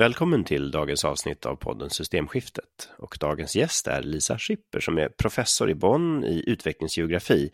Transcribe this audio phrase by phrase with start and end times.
[0.00, 2.88] Välkommen till dagens avsnitt av podden Systemskiftet.
[2.98, 7.50] Och dagens gäst är Lisa Schipper som är professor i Bonn i utvecklingsgeografi.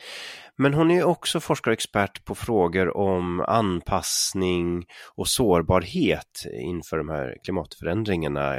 [0.56, 7.08] Men hon är också forskare och expert på frågor om anpassning och sårbarhet inför de
[7.08, 8.56] här klimatförändringarna.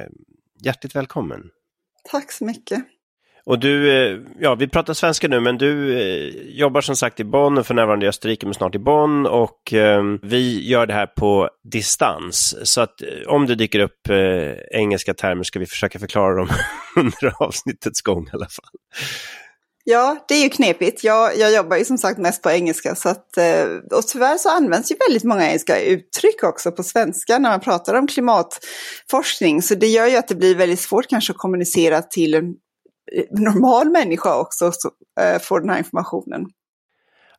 [0.63, 1.49] Hjärtligt välkommen!
[2.11, 2.85] Tack så mycket!
[3.47, 7.24] Och du, eh, ja vi pratar svenska nu, men du eh, jobbar som sagt i
[7.24, 9.25] Bonn och för närvarande i Österrike, men snart i Bonn.
[9.25, 12.55] Och eh, vi gör det här på distans.
[12.64, 14.10] Så att om det dyker upp
[14.71, 16.47] engelska termer ska vi försöka förklara dem
[16.96, 18.69] under avsnittets gång i alla fall.
[19.83, 21.04] Ja, det är ju knepigt.
[21.04, 22.96] Jag, jag jobbar ju som sagt mest på engelska.
[22.96, 23.27] Så att,
[23.91, 27.93] och tyvärr så används ju väldigt många engelska uttryck också på svenska när man pratar
[27.93, 29.61] om klimatforskning.
[29.61, 32.55] Så det gör ju att det blir väldigt svårt kanske att kommunicera till
[33.31, 34.89] normal människa också så,
[35.22, 36.45] äh, får den här informationen.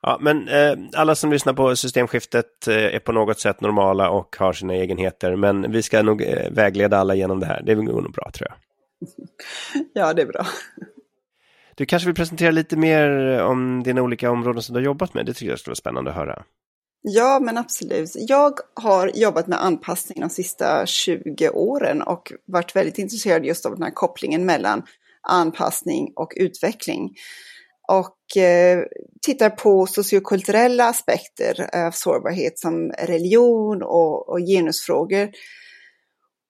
[0.03, 4.37] Ja, men eh, alla som lyssnar på systemskiftet eh, är på något sätt normala och
[4.39, 7.63] har sina egenheter, men vi ska nog eh, vägleda alla genom det här.
[7.67, 8.57] Det går nog bra tror jag.
[9.93, 10.47] ja, det är bra.
[11.75, 15.27] Du kanske vill presentera lite mer om dina olika områden som du har jobbat med?
[15.27, 16.43] Det tycker jag skulle vara spännande att höra.
[17.03, 18.11] Ja, men absolut.
[18.15, 23.73] Jag har jobbat med anpassning de sista 20 åren och varit väldigt intresserad just av
[23.73, 24.83] den här kopplingen mellan
[25.29, 27.11] anpassning och utveckling.
[27.89, 28.79] Och eh,
[29.27, 35.31] tittar på sociokulturella aspekter av sårbarhet som religion och, och genusfrågor.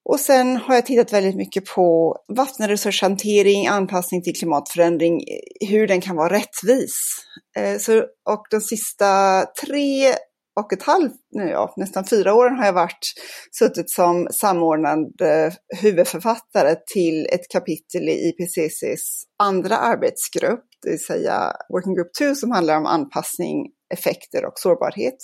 [0.04, 5.24] Och sen har jag tittat väldigt mycket på vattenresurshantering, anpassning till klimatförändring,
[5.68, 7.16] hur den kan vara rättvis.
[7.56, 7.98] Eh, så,
[8.30, 10.14] och de sista tre
[10.58, 13.12] och ett halvt, ja, nästan fyra åren har jag varit
[13.58, 21.94] suttit som samordnande huvudförfattare till ett kapitel i IPCCs andra arbetsgrupp, det vill säga Working
[21.94, 25.16] Group 2 som handlar om anpassning, effekter och sårbarhet.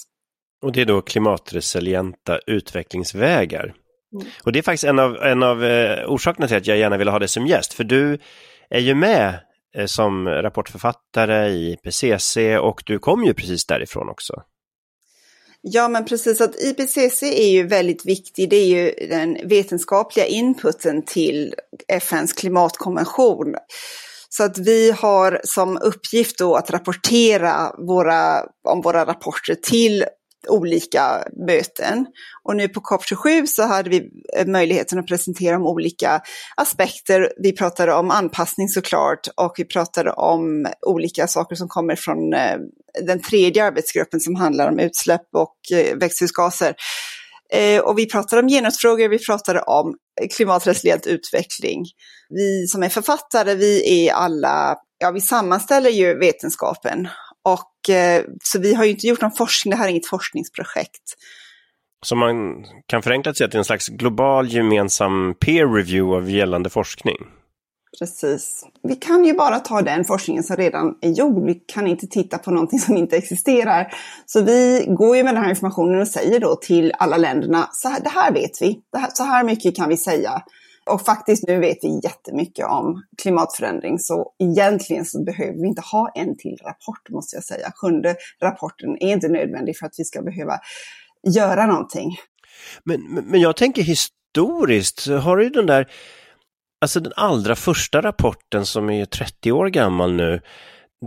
[0.62, 3.64] Och det är då klimatresilienta utvecklingsvägar.
[3.64, 4.26] Mm.
[4.44, 7.08] Och det är faktiskt en av, en av eh, orsakerna till att jag gärna vill
[7.08, 8.18] ha dig som gäst, för du
[8.70, 9.40] är ju med
[9.76, 14.42] eh, som rapportförfattare i IPCC och du kom ju precis därifrån också.
[15.66, 18.50] Ja, men precis att IPCC är ju väldigt viktig.
[18.50, 21.54] Det är ju den vetenskapliga inputen till
[21.88, 23.54] FNs klimatkonvention.
[24.28, 30.04] Så att vi har som uppgift då att rapportera våra, om våra rapporter till
[30.48, 32.06] olika möten.
[32.42, 36.20] Och nu på COP27 så hade vi eh, möjligheten att presentera om olika
[36.56, 37.32] aspekter.
[37.36, 42.56] Vi pratade om anpassning såklart och vi pratade om olika saker som kommer från eh,
[43.06, 46.74] den tredje arbetsgruppen som handlar om utsläpp och eh, växthusgaser.
[47.52, 49.96] Eh, och vi pratade om genusfrågor, vi pratade om
[50.36, 51.84] klimatresilient utveckling.
[52.28, 57.08] Vi som är författare, vi är alla, ja vi sammanställer ju vetenskapen
[57.44, 61.02] och eh, så vi har ju inte gjort någon forskning, det här är inget forskningsprojekt.
[62.06, 66.30] Så man kan förenklat säga att det är en slags global gemensam peer review av
[66.30, 67.16] gällande forskning?
[67.98, 68.66] Precis.
[68.82, 71.44] Vi kan ju bara ta den forskningen som redan är gjord.
[71.44, 73.94] Vi kan inte titta på någonting som inte existerar.
[74.26, 77.88] Så vi går ju med den här informationen och säger då till alla länderna, så
[77.88, 80.42] här, det här vet vi, här, så här mycket kan vi säga.
[80.90, 86.12] Och faktiskt nu vet vi jättemycket om klimatförändring så egentligen så behöver vi inte ha
[86.14, 87.72] en till rapport måste jag säga.
[87.74, 90.58] Sjunde rapporten är inte nödvändig för att vi ska behöva
[91.26, 92.16] göra någonting.
[92.84, 95.86] Men, men jag tänker historiskt, har du den där,
[96.80, 100.40] alltså den allra första rapporten som är 30 år gammal nu,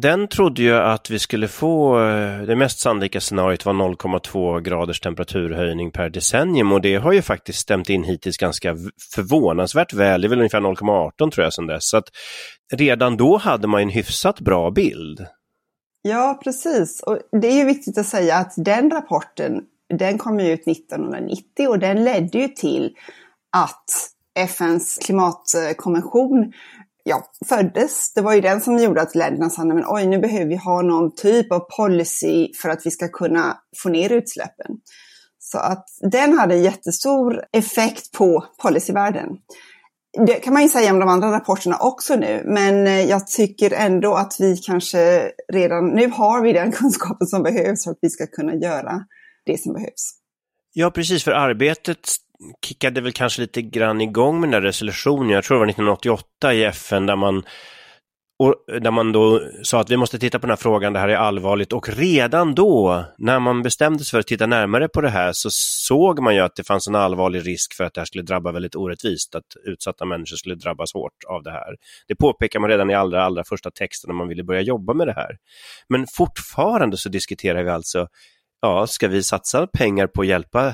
[0.02, 5.00] den trodde ju att vi skulle få, eh, det mest sannolika scenariot var 0,2 graders
[5.00, 8.76] temperaturhöjning per decennium och det har ju faktiskt stämt in hittills ganska
[9.16, 10.22] förvånansvärt väl.
[10.22, 11.90] Det är väl ungefär 0,18 tror jag sedan dess.
[11.90, 12.10] Så att
[12.74, 15.26] redan då hade man en hyfsat bra bild.
[16.02, 17.04] Ja, precis.
[17.04, 19.62] Och det är ju viktigt att säga att den rapporten,
[19.98, 22.92] den kom ju ut 1990 och den ledde ju till
[23.58, 23.86] att
[24.38, 26.54] FNs klimatkonvention
[27.04, 28.14] ja, föddes.
[28.14, 30.82] Det var ju den som gjorde att länderna sa, men oj, nu behöver vi ha
[30.82, 34.72] någon typ av policy för att vi ska kunna få ner utsläppen.
[35.40, 39.28] Så att den hade jättestor effekt på policyvärlden.
[40.28, 43.74] Det kan man ju säga om de andra rapporterna också nu, men eh, jag tycker
[43.74, 48.10] ändå att vi kanske redan nu har vi den kunskapen som behövs för att vi
[48.10, 49.06] ska kunna göra
[49.46, 50.14] det som behövs.
[50.74, 52.00] Ja, precis, för arbetet
[52.66, 56.54] kickade väl kanske lite grann igång med den där resolutionen, jag tror det var 1988
[56.54, 57.44] i FN, där man
[58.40, 61.10] och där man då sa att vi måste titta på den här frågan, det här
[61.10, 61.74] är allvarligt.
[61.74, 65.50] Och redan då, när man bestämde sig för att titta närmare på det här, så
[65.52, 68.52] såg man ju att det fanns en allvarlig risk för att det här skulle drabba
[68.52, 71.76] väldigt orättvist, att utsatta människor skulle drabbas hårt av det här.
[72.08, 75.08] Det påpekar man redan i allra, allra första texten när man ville börja jobba med
[75.08, 75.38] det här.
[75.90, 78.08] Men fortfarande så diskuterar vi alltså
[78.62, 80.74] ja, ska vi satsa pengar på att hjälpa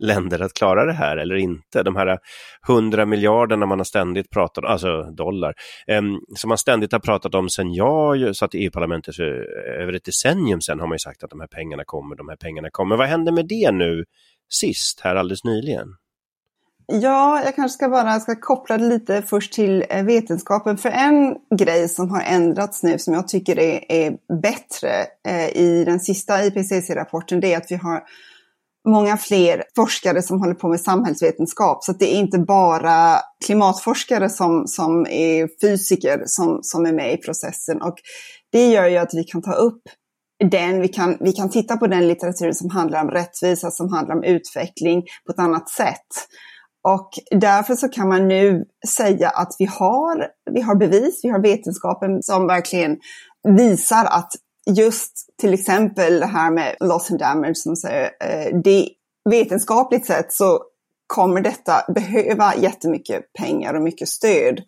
[0.00, 1.82] länder att klara det här eller inte?
[1.82, 2.18] De här
[2.66, 5.54] hundra miljarderna man har ständigt pratat om, alltså dollar,
[5.86, 6.02] eh,
[6.36, 9.22] som man ständigt har pratat om sen jag satt i EU-parlamentet för
[9.82, 12.36] över ett decennium sedan har man ju sagt att de här pengarna kommer, de här
[12.36, 12.96] pengarna kommer.
[12.96, 14.04] Vad händer med det nu
[14.48, 15.88] sist, här alldeles nyligen?
[16.92, 20.78] Ja, jag kanske ska bara ska koppla det lite först till eh, vetenskapen.
[20.78, 25.84] För en grej som har ändrats nu som jag tycker är, är bättre eh, i
[25.84, 28.02] den sista IPCC-rapporten det är att vi har
[28.88, 31.84] många fler forskare som håller på med samhällsvetenskap.
[31.84, 37.16] Så det är inte bara klimatforskare som, som är fysiker som, som är med i
[37.16, 37.82] processen.
[37.82, 37.94] Och
[38.52, 39.82] det gör ju att vi kan ta upp
[40.50, 44.14] den, vi kan, vi kan titta på den litteraturen som handlar om rättvisa, som handlar
[44.14, 46.06] om utveckling på ett annat sätt.
[46.82, 51.42] Och därför så kan man nu säga att vi har, vi har bevis, vi har
[51.42, 52.98] vetenskapen som verkligen
[53.56, 54.32] visar att
[54.66, 58.88] just till exempel det här med loss and damage, som säger, eh, det,
[59.30, 60.62] vetenskapligt sett så
[61.06, 64.60] kommer detta behöva jättemycket pengar och mycket stöd.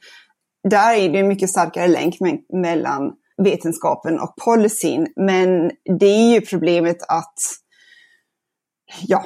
[0.68, 2.16] Där är det en mycket starkare länk
[2.52, 3.12] mellan
[3.42, 7.34] vetenskapen och policyn, men det är ju problemet att
[9.06, 9.24] ja,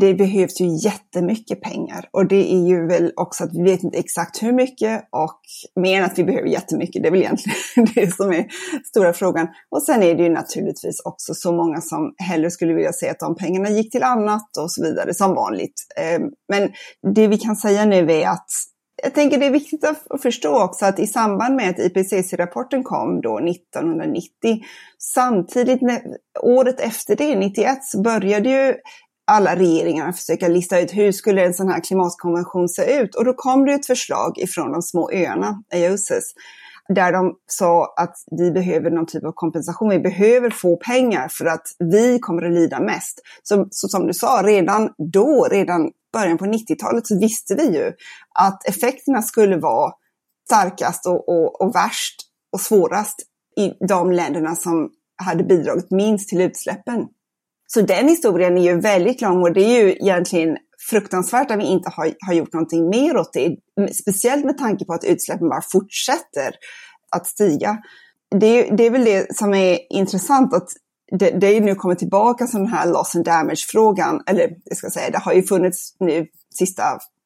[0.00, 3.98] det behövs ju jättemycket pengar och det är ju väl också att vi vet inte
[3.98, 5.40] exakt hur mycket och
[5.80, 7.02] mer än att vi behöver jättemycket.
[7.02, 7.58] Det är väl egentligen
[7.94, 8.46] det som är
[8.84, 9.48] stora frågan.
[9.70, 13.18] Och sen är det ju naturligtvis också så många som hellre skulle vilja se att
[13.18, 15.74] de pengarna gick till annat och så vidare som vanligt.
[16.00, 16.70] Ehm, men
[17.14, 18.46] det vi kan säga nu är att
[19.02, 23.20] jag tänker det är viktigt att förstå också att i samband med att IPCC-rapporten kom
[23.20, 24.28] då 1990,
[24.98, 25.80] samtidigt
[26.42, 28.74] året efter det, 91, så började ju
[29.26, 33.14] alla regeringarna försöka lista ut hur skulle en sån här klimatkonvention se ut.
[33.14, 36.34] Och då kom det ett förslag ifrån de små öarna, Eosis,
[36.88, 39.88] där de sa att vi behöver någon typ av kompensation.
[39.88, 43.20] Vi behöver få pengar för att vi kommer att lida mest.
[43.42, 47.92] Så, så som du sa, redan då, redan början på 90-talet så visste vi ju
[48.38, 49.92] att effekterna skulle vara
[50.46, 52.16] starkast och, och, och värst
[52.52, 53.16] och svårast
[53.56, 54.90] i de länderna som
[55.22, 57.06] hade bidragit minst till utsläppen.
[57.66, 60.56] Så den historien är ju väldigt lång och det är ju egentligen
[60.90, 63.56] fruktansvärt att vi inte har, har gjort någonting mer åt det.
[63.92, 66.54] Speciellt med tanke på att utsläppen bara fortsätter
[67.16, 67.78] att stiga.
[68.40, 70.68] Det, det är väl det som är intressant att
[71.18, 75.10] det, det nu kommer tillbaka som den här loss and damage-frågan, eller jag ska säga,
[75.10, 76.26] det har ju funnits nu
[76.58, 76.82] sista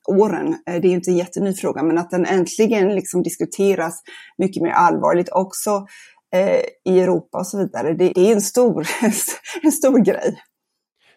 [0.08, 0.48] åren.
[0.66, 4.02] Eh, det är ju inte en jätteny fråga, men att den äntligen liksom diskuteras
[4.38, 5.86] mycket mer allvarligt också
[6.84, 7.92] i Europa och så vidare.
[7.92, 8.86] Det, det är en stor,
[9.62, 10.38] en stor grej.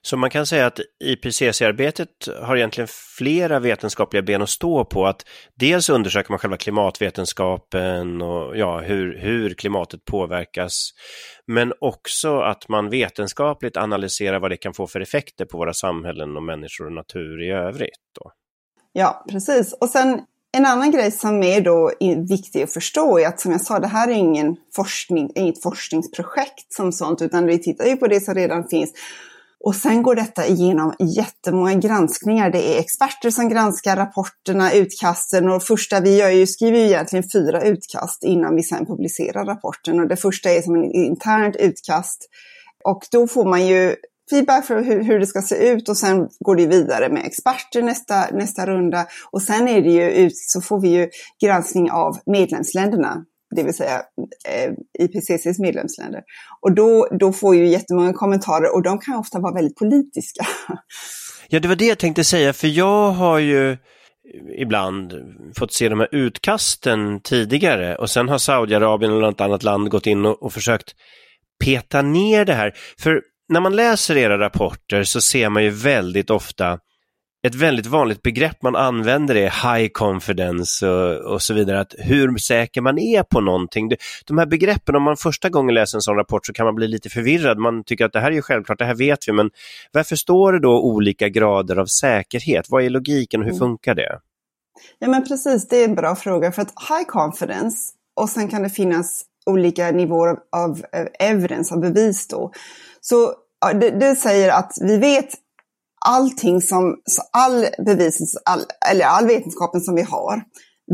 [0.03, 2.09] Så man kan säga att IPCC-arbetet
[2.41, 2.87] har egentligen
[3.17, 5.05] flera vetenskapliga ben att stå på.
[5.05, 5.25] Att
[5.55, 10.89] dels undersöker man själva klimatvetenskapen och ja, hur, hur klimatet påverkas.
[11.47, 16.37] Men också att man vetenskapligt analyserar vad det kan få för effekter på våra samhällen
[16.37, 17.99] och människor och natur i övrigt.
[18.19, 18.31] Då.
[18.93, 19.73] Ja, precis.
[19.73, 20.21] Och sen
[20.53, 21.91] en annan grej som är då
[22.27, 26.73] viktig att förstå är att som jag sa, det här är ingen forskning, inget forskningsprojekt
[26.73, 28.93] som sånt, utan vi tittar ju på det som redan finns.
[29.63, 32.49] Och sen går detta igenom jättemånga granskningar.
[32.49, 37.29] Det är experter som granskar rapporterna, utkasten och första vi gör ju, skriver ju egentligen
[37.33, 39.99] fyra utkast innan vi sen publicerar rapporten.
[39.99, 42.29] Och det första är som ett internt utkast.
[42.83, 43.95] Och då får man ju
[44.31, 47.81] feedback för hur, hur, det ska se ut och sen går det vidare med experter
[47.81, 49.05] nästa, nästa runda.
[49.31, 51.09] Och sen är det ju ut, så får vi ju
[51.43, 54.01] granskning av medlemsländerna, det vill säga
[54.49, 56.21] eh, IPCCs medlemsländer.
[56.61, 60.47] Och då, då får ju jättemånga kommentarer och de kan ofta vara väldigt politiska.
[61.53, 63.77] Ja, det var det jag tänkte säga, för jag har ju
[64.57, 65.13] ibland
[65.57, 70.07] fått se de här utkasten tidigare och sen har Saudiarabien eller något annat land gått
[70.07, 70.95] in och, och försökt
[71.63, 72.73] peta ner det här.
[72.99, 73.21] För
[73.51, 76.79] när man läser era rapporter så ser man ju väldigt ofta
[77.47, 82.37] ett väldigt vanligt begrepp man använder är high confidence och, och, så vidare, att hur
[82.37, 83.91] säker man är på någonting.
[84.25, 86.87] De här begreppen, om man första gången läser en sån rapport så kan man bli
[86.87, 87.57] lite förvirrad.
[87.57, 89.49] Man tycker att det här är ju självklart, det här vet vi, men
[89.91, 92.65] varför står det då olika grader av säkerhet?
[92.69, 93.59] Vad är logiken och hur mm.
[93.59, 94.19] funkar det?
[94.99, 97.77] Ja men precis, det är en bra fråga för att high confidence
[98.15, 102.51] och sen kan det finnas olika nivåer av, av evidence, av bevis då.
[103.01, 103.33] Så
[103.73, 105.29] det, det, säger att vi vet
[106.05, 106.95] allting som,
[107.31, 110.43] all bevis, all, eller all vetenskapen som vi har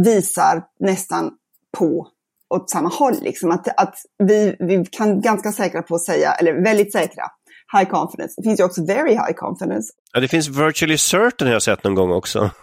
[0.05, 1.31] visar nästan
[1.77, 2.07] på
[2.49, 3.15] åt samma håll.
[3.21, 3.51] Liksom.
[3.51, 7.23] Att, att vi, vi kan ganska säkra på att säga, eller väldigt säkra,
[7.77, 8.33] high confidence.
[8.37, 9.93] Det finns ju också very high confidence.
[10.13, 12.49] Ja, det finns virtually certain har jag sett någon gång också.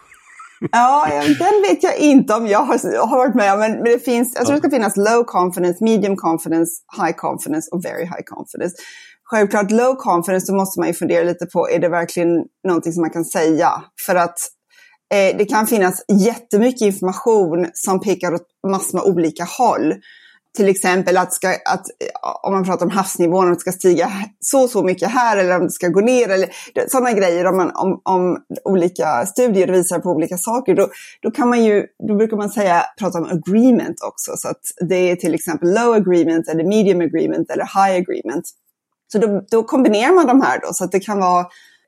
[0.73, 1.09] Ja,
[1.39, 4.35] den vet jag inte om jag har, har varit med om, men, men det finns,
[4.35, 8.77] jag tror det ska finnas low confidence, medium confidence, high confidence och very high confidence
[9.35, 13.01] självklart low confidence, då måste man ju fundera lite på, är det verkligen någonting som
[13.01, 13.71] man kan säga?
[14.07, 14.39] För att
[15.15, 19.95] eh, det kan finnas jättemycket information som pekar åt massor med olika håll
[20.57, 24.13] till exempel att, ska, att eh, om man pratar om havsnivån, om det ska stiga
[24.41, 26.49] så så mycket här eller om det ska gå ner eller
[26.89, 27.47] sådana grejer.
[27.47, 30.89] Om, man, om, om olika studier visar på olika saker, då,
[31.23, 34.33] då kan man ju, då brukar man säga, prata om agreement också.
[34.37, 38.45] Så att det är till exempel low agreement eller medium agreement eller high agreement.
[39.13, 41.47] Så då, då kombinerar man de här då, så att det kan vara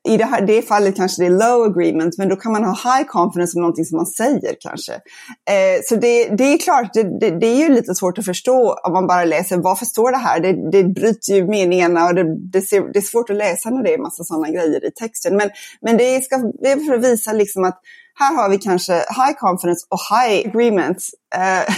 [0.08, 2.72] i det, här, det fallet kanske det är low agreement, men då kan man ha
[2.72, 4.92] high confidence om någonting som man säger kanske.
[4.92, 8.72] Eh, så det, det, är klart, det, det, det, är ju lite svårt att förstå
[8.72, 10.40] om man bara läser varför står det här?
[10.40, 12.14] Det, det bryter ju meningarna och
[12.52, 15.36] det, ser, det är svårt att läsa när det är massa sådana grejer i texten.
[15.36, 17.80] Men, men det, ska, det är för att visa liksom att
[18.18, 21.04] här har vi kanske high confidence och high agreement.
[21.34, 21.74] Eh,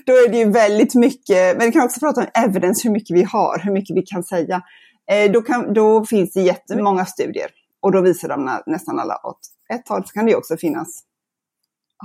[0.06, 3.16] då är det ju väldigt mycket, men vi kan också prata om evidence, hur mycket
[3.16, 4.62] vi har, hur mycket vi kan säga.
[5.10, 7.50] Eh, då, kan, då finns det jättemånga studier
[7.82, 9.40] och då visar de nästan alla åt
[9.74, 10.02] ett håll.
[10.06, 11.02] Så kan det ju också finnas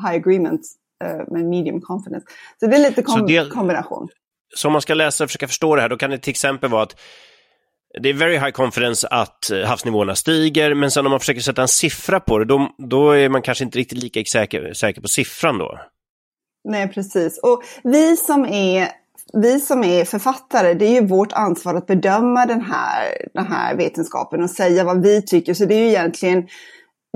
[0.03, 0.61] high agreement
[1.03, 2.25] eh, med medium confidence.
[2.59, 4.07] Så det är lite kom det, kombination.
[4.55, 6.69] Så om man ska läsa och försöka förstå det här, då kan det till exempel
[6.69, 6.99] vara att
[7.99, 11.61] det är very high confidence att eh, havsnivåerna stiger, men sen om man försöker sätta
[11.61, 15.07] en siffra på det, då, då är man kanske inte riktigt lika säker, säker på
[15.07, 15.79] siffran då.
[16.63, 17.39] Nej, precis.
[17.43, 18.87] Och vi som är
[19.33, 23.75] vi som är författare, det är ju vårt ansvar att bedöma den här, den här
[23.75, 25.53] vetenskapen och säga vad vi tycker.
[25.53, 26.47] Så det är ju egentligen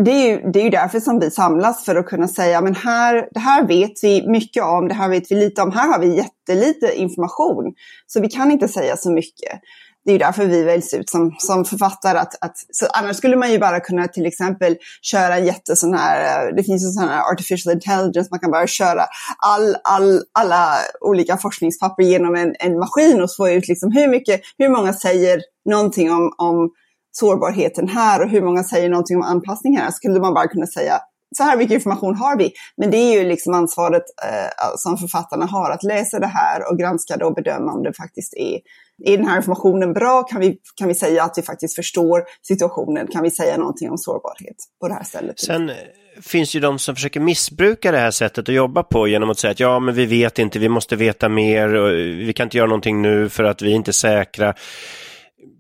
[0.04, 2.76] det är, ju, det är ju därför som vi samlas för att kunna säga men
[2.76, 6.00] här, det här vet vi mycket om, det här vet vi lite om, här har
[6.00, 7.74] vi jättelite information.
[8.08, 9.60] Så vi kan inte säga så mycket
[10.06, 12.18] det är ju därför vi väljs ut som, som författare.
[12.18, 16.48] Att, att, så annars skulle man ju bara kunna till exempel köra en jättesån här,
[16.48, 19.06] eh, det finns ju sån här artificial intelligence, man kan bara köra
[19.38, 24.42] all, all, alla olika forskningspapper genom en, en maskin och få ut liksom hur mycket,
[24.58, 26.70] hur många säger någonting om, om
[27.12, 29.92] sårbarheten här och hur många säger någonting om anpassning här.
[29.92, 31.00] Skulle man bara kunna säga
[31.36, 32.52] så här mycket information har vi.
[32.78, 36.80] Men det är ju liksom ansvaret eh, som författarna har att läsa det här och
[36.80, 38.60] granska det och bedöma om det faktiskt är
[39.04, 40.24] är den här informationen bra?
[40.24, 43.08] Kan vi, kan vi säga att vi faktiskt förstår situationen?
[43.08, 45.40] Kan vi säga någonting om sårbarhet på det här stället?
[45.40, 45.76] Sen eh,
[46.22, 49.52] finns ju de som försöker missbruka det här sättet att jobba på genom att säga
[49.52, 52.68] att ja, men vi vet inte, vi måste veta mer, och vi kan inte göra
[52.68, 54.54] någonting nu för att vi är inte säkra.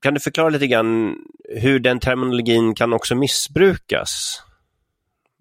[0.02, 1.16] Kan du förklara lite grann
[1.50, 4.42] hur den terminologin kan också missbrukas?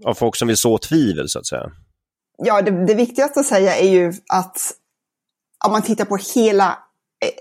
[0.05, 1.71] Av folk som vill så tvivel, så att säga.
[2.39, 4.59] Ja, det, det viktigaste att säga är ju att
[5.65, 6.79] om man tittar på hela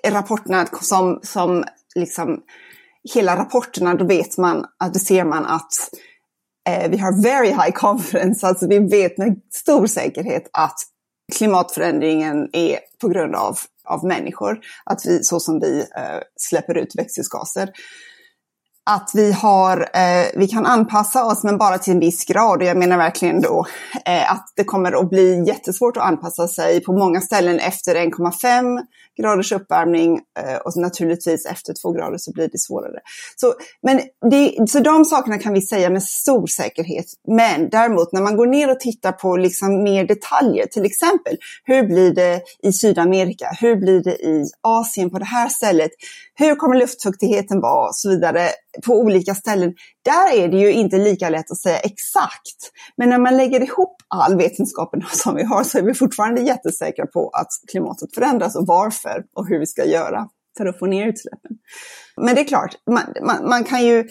[0.03, 1.63] eh, rapporterna som, som
[1.95, 2.41] liksom
[3.13, 5.73] hela rapporterna, då vet man, att då ser man att
[6.69, 10.79] eh, vi har very high confidence, alltså vi vet med stor säkerhet att
[11.35, 16.95] klimatförändringen är på grund av, av människor, att vi, så som vi eh, släpper ut
[16.95, 17.69] växthusgaser
[18.85, 22.61] att vi, har, eh, vi kan anpassa oss men bara till en viss grad.
[22.61, 23.65] Och jag menar verkligen då
[24.05, 28.79] eh, att det kommer att bli jättesvårt att anpassa sig på många ställen efter 1,5
[29.21, 32.99] graders uppvärmning eh, och naturligtvis efter två grader så blir det svårare.
[33.35, 34.01] Så, men
[34.31, 37.05] det, så de sakerna kan vi säga med stor säkerhet.
[37.27, 41.83] Men däremot när man går ner och tittar på liksom mer detaljer, till exempel hur
[41.83, 43.47] blir det i Sydamerika?
[43.59, 45.91] Hur blir det i Asien på det här stället?
[46.35, 48.49] Hur kommer luftfuktigheten vara och så vidare
[48.85, 49.73] på olika ställen.
[50.03, 52.71] Där är det ju inte lika lätt att säga exakt.
[52.97, 57.05] Men när man lägger ihop all vetenskapen som vi har så är vi fortfarande jättesäkra
[57.05, 61.07] på att klimatet förändras och varför och hur vi ska göra för att få ner
[61.07, 61.51] utsläppen.
[62.17, 64.07] Men det är klart, man, man, man kan ju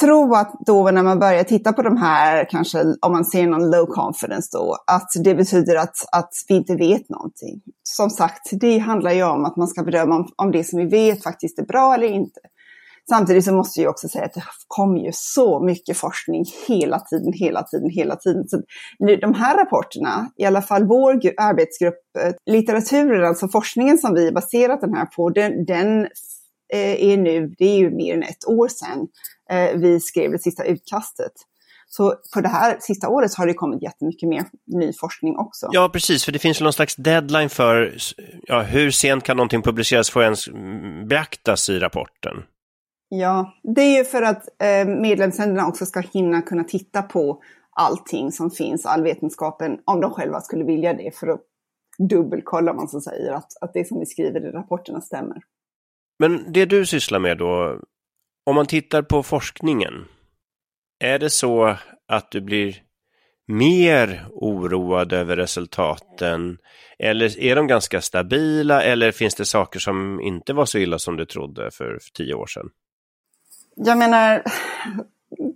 [0.00, 3.70] tro att då när man börjar titta på de här, kanske om man ser någon
[3.70, 7.60] low confidence då, att det betyder att, att vi inte vet någonting.
[7.82, 10.84] Som sagt, det handlar ju om att man ska bedöma om, om det som vi
[10.84, 12.40] vet faktiskt är bra eller inte.
[13.08, 17.32] Samtidigt så måste jag också säga att det kommer ju så mycket forskning hela tiden,
[17.32, 18.48] hela tiden, hela tiden.
[18.48, 18.62] Så
[19.20, 24.80] de här rapporterna, i alla fall vår arbetsgrupp, eh, litteraturen, alltså forskningen som vi baserat
[24.80, 26.02] den här på, den, den
[26.72, 29.08] eh, är nu, det är ju mer än ett år sedan
[29.50, 31.32] eh, vi skrev det sista utkastet.
[31.90, 35.68] Så på det här sista året har det kommit jättemycket mer ny forskning också.
[35.72, 37.96] Ja, precis, för det finns ju någon slags deadline för
[38.42, 40.48] ja, hur sent kan någonting publiceras för att ens
[41.08, 42.42] beaktas i rapporten?
[43.08, 47.42] Ja, det är ju för att eh, medlemsländerna också ska hinna kunna titta på
[47.76, 51.40] allting som finns, all vetenskapen, om de själva skulle vilja det, för att
[51.98, 55.36] dubbelkolla, man så säger, att, att det som vi skriver i rapporterna stämmer.
[56.18, 57.80] Men det du sysslar med då,
[58.46, 59.94] om man tittar på forskningen,
[61.04, 61.76] är det så
[62.08, 62.76] att du blir
[63.46, 66.58] mer oroad över resultaten?
[66.98, 71.16] Eller är de ganska stabila eller finns det saker som inte var så illa som
[71.16, 72.70] du trodde för tio år sedan?
[73.80, 74.42] Jag menar,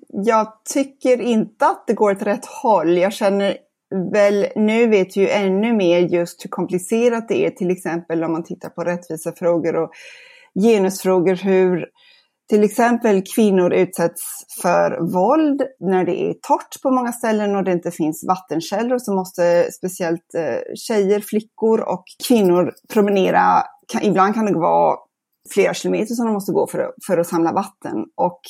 [0.09, 2.99] jag tycker inte att det går åt rätt håll.
[2.99, 3.57] Jag känner
[4.13, 8.45] väl, nu vet ju ännu mer just hur komplicerat det är, till exempel om man
[8.45, 9.91] tittar på rättvisefrågor och
[10.63, 11.87] genusfrågor, hur
[12.51, 14.23] till exempel kvinnor utsätts
[14.63, 19.15] för våld när det är torrt på många ställen och det inte finns vattenkällor så
[19.15, 23.63] måste speciellt eh, tjejer, flickor och kvinnor promenera.
[24.03, 24.97] Ibland kan det vara
[25.51, 28.05] flera kilometer som de måste gå för att, för att samla vatten.
[28.17, 28.41] Och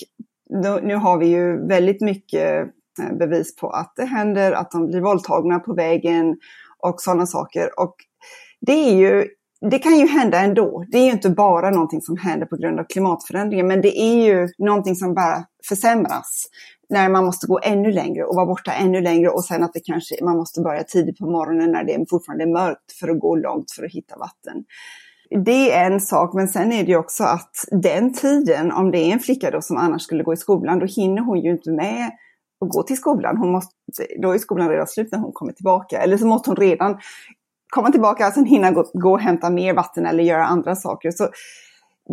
[0.63, 2.69] då, nu har vi ju väldigt mycket
[3.03, 6.37] eh, bevis på att det händer, att de blir våldtagna på vägen
[6.79, 7.81] och sådana saker.
[7.81, 7.95] Och
[8.61, 9.29] det är ju
[9.71, 10.85] det kan ju hända ändå.
[10.89, 14.25] Det är ju inte bara någonting som händer på grund av klimatförändringen, men det är
[14.25, 16.47] ju någonting som bara försämras
[16.89, 19.81] när man måste gå ännu längre och vara borta ännu längre och sen att det
[19.81, 23.37] kanske, man måste börja tidigt på morgonen när det fortfarande är mörkt för att gå
[23.37, 24.65] långt för att hitta vatten.
[25.45, 28.99] Det är en sak, men sen är det ju också att den tiden, om det
[28.99, 31.71] är en flicka då som annars skulle gå i skolan, då hinner hon ju inte
[31.71, 32.11] med
[32.61, 33.37] att gå till skolan.
[33.37, 33.75] Hon måste,
[34.23, 35.99] då är skolan redan slut när hon kommer tillbaka.
[35.99, 36.99] Eller så måste hon redan
[37.73, 41.11] komma tillbaka sen hinna gå, gå och hämta mer vatten eller göra andra saker.
[41.11, 41.29] Så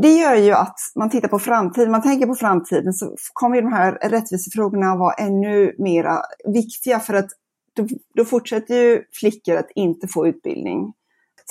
[0.02, 3.62] det gör ju att man tittar på framtiden, man tänker på framtiden så kommer ju
[3.62, 7.30] de här rättvisefrågorna vara ännu mera viktiga för att
[7.74, 10.94] då, då fortsätter ju flickor att inte få utbildning.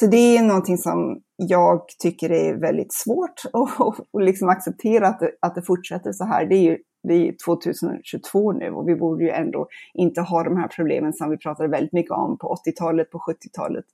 [0.00, 5.30] Så det är någonting som jag tycker är väldigt svårt att liksom acceptera att det,
[5.40, 6.46] att det fortsätter så här.
[6.46, 6.78] Det är ju
[7.08, 11.30] det är 2022 nu och vi borde ju ändå inte ha de här problemen som
[11.30, 13.84] vi pratade väldigt mycket om på 80-talet, på 70-talet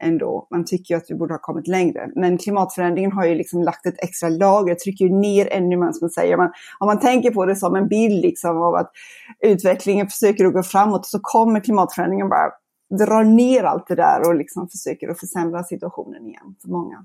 [0.00, 0.46] ändå.
[0.50, 2.10] Man tycker ju att vi borde ha kommit längre.
[2.14, 5.98] Men klimatförändringen har ju liksom lagt ett extra lager, trycker ju ner ännu mer, som
[6.00, 6.36] man säger.
[6.36, 8.90] Man, om man tänker på det som en bild liksom av att
[9.44, 12.50] utvecklingen försöker att gå framåt så kommer klimatförändringen bara
[12.90, 17.04] drar ner allt det där och liksom försöker att försämra situationen igen för många.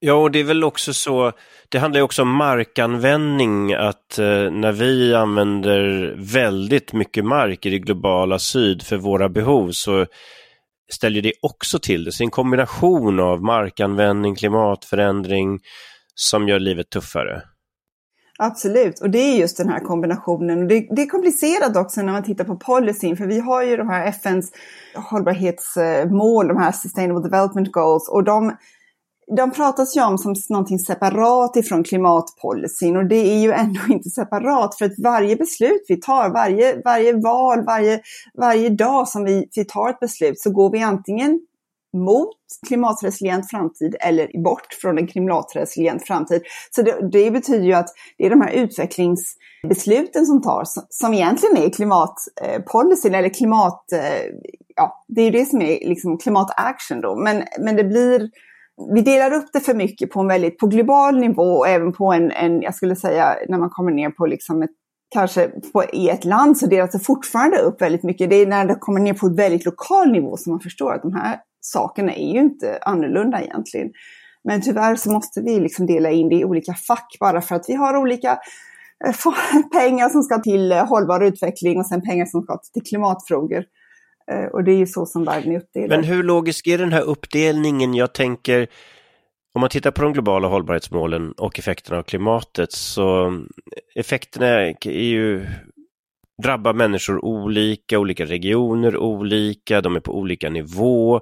[0.00, 1.32] Ja, och det är väl också så,
[1.68, 7.70] det handlar ju också om markanvändning, att eh, när vi använder väldigt mycket mark i
[7.70, 10.06] det globala syd för våra behov så
[10.92, 12.12] ställer det också till det.
[12.12, 15.60] Så det är en kombination av markanvändning, klimatförändring
[16.14, 17.42] som gör livet tuffare.
[18.40, 20.68] Absolut, och det är just den här kombinationen.
[20.68, 23.88] Det, det, är komplicerat också när man tittar på policyn, för vi har ju de
[23.88, 24.52] här FNs
[24.94, 28.56] hållbarhetsmål, de här Sustainable Development Goals, och de
[29.36, 34.10] de pratas ju om som någonting separat ifrån klimatpolicyn och det är ju ändå inte
[34.10, 38.00] separat för att varje beslut vi tar, varje, varje val, varje,
[38.38, 41.40] varje dag som vi, vi tar ett beslut så går vi antingen
[41.96, 42.36] mot
[42.68, 46.42] klimatresilient framtid eller bort från en klimatresilient framtid.
[46.70, 51.56] Så det, det, betyder ju att det är de här utvecklingsbesluten som tas som egentligen
[51.56, 54.22] är klimatpolicyn eller klimat, eh,
[54.76, 57.16] ja, det är ju det som är liksom klimataction då.
[57.16, 58.30] Men, men det blir
[58.94, 62.12] vi delar upp det för mycket på en väldigt, på global nivå och även på
[62.12, 64.70] en, en jag skulle säga, när man kommer ner på liksom ett,
[65.14, 68.30] kanske på, i ett land så delas det fortfarande upp väldigt mycket.
[68.30, 71.02] Det är när det kommer ner på en väldigt lokal nivå som man förstår att
[71.02, 71.38] de här
[71.72, 73.90] sakerna är ju inte annorlunda egentligen.
[74.44, 77.64] Men tyvärr så måste vi liksom dela in det i olika fack bara för att
[77.68, 78.38] vi har olika
[79.06, 79.14] eh,
[79.72, 83.64] pengar som ska till eh, hållbar utveckling och sen pengar som ska till klimatfrågor.
[84.30, 85.90] Eh, och det är ju så som världen är uppdelad.
[85.90, 87.94] Men hur logisk är den här uppdelningen?
[87.94, 88.66] Jag tänker,
[89.54, 93.38] om man tittar på de globala hållbarhetsmålen och effekterna av klimatet så
[93.94, 95.46] effekterna är ju
[96.42, 101.20] drabbar människor olika, olika regioner olika, de är på olika nivå.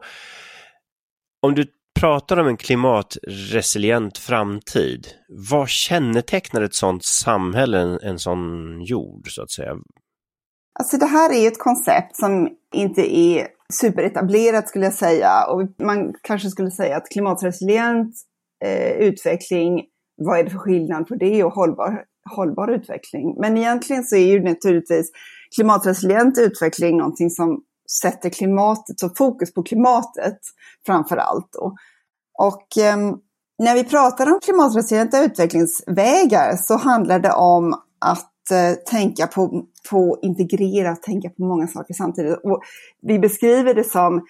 [1.42, 1.66] Om du
[2.00, 9.42] pratar om en klimatresilient framtid, vad kännetecknar ett sådant samhälle, en, en sån jord så
[9.42, 9.76] att säga?
[10.78, 15.46] Alltså det här är ett koncept som inte är superetablerat skulle jag säga.
[15.48, 18.14] Och man kanske skulle säga att klimatresilient
[18.64, 19.84] eh, utveckling,
[20.16, 22.04] vad är det för skillnad på det och hållbar,
[22.36, 23.36] hållbar utveckling?
[23.40, 25.10] Men egentligen så är ju naturligtvis
[25.54, 27.60] klimatresilient utveckling någonting som
[28.02, 30.38] sätter klimatet, så fokus på klimatet
[30.86, 31.48] framför allt.
[31.52, 31.74] Då.
[32.38, 32.96] Och eh,
[33.58, 40.18] när vi pratar om klimatresilienta utvecklingsvägar så handlar det om att eh, tänka på, på
[40.22, 42.38] integrerat, tänka på många saker samtidigt.
[42.44, 42.60] Och
[43.02, 44.26] vi beskriver det som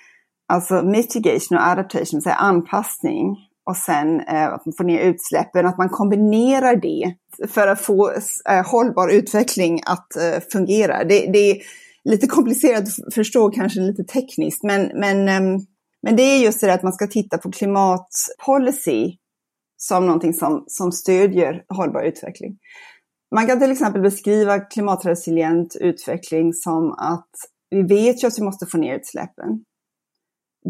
[0.48, 5.78] alltså mitigation och adaptation, så anpassning och sen eh, att man får ner utsläppen, att
[5.78, 7.14] man kombinerar det
[7.48, 8.12] för att få
[8.48, 11.04] eh, hållbar utveckling att eh, fungera.
[11.04, 11.62] Det, det, är
[12.04, 15.60] lite komplicerat att förstå, kanske lite tekniskt, men, men, ehm,
[16.02, 19.16] men det är just det att man ska titta på klimatpolicy
[19.76, 22.58] som någonting som, som stödjer hållbar utveckling.
[23.34, 27.30] Man kan till exempel beskriva klimatresilient utveckling som att
[27.70, 29.64] Vi vet ju att vi måste få ner utsläppen.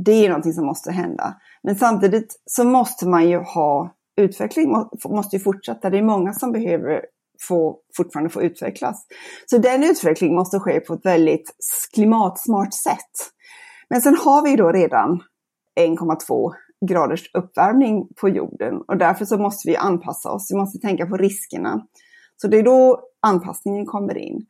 [0.04, 1.36] Det är någonting som måste hända.
[1.62, 4.74] Men samtidigt så måste man ju ha utveckling,
[5.08, 5.90] måste ju fortsätta.
[5.90, 7.00] Det är många som behöver
[7.48, 9.06] få, fortfarande få utvecklas.
[9.46, 11.54] Så den utvecklingen måste ske på ett väldigt
[11.94, 13.32] klimatsmart sätt.
[13.90, 15.22] Men sen har vi då redan
[15.80, 16.52] 1,2
[16.88, 20.50] graders uppvärmning på jorden och därför så måste vi anpassa oss.
[20.52, 21.86] Vi måste tänka på riskerna.
[22.36, 24.46] Så det är då anpassningen kommer in.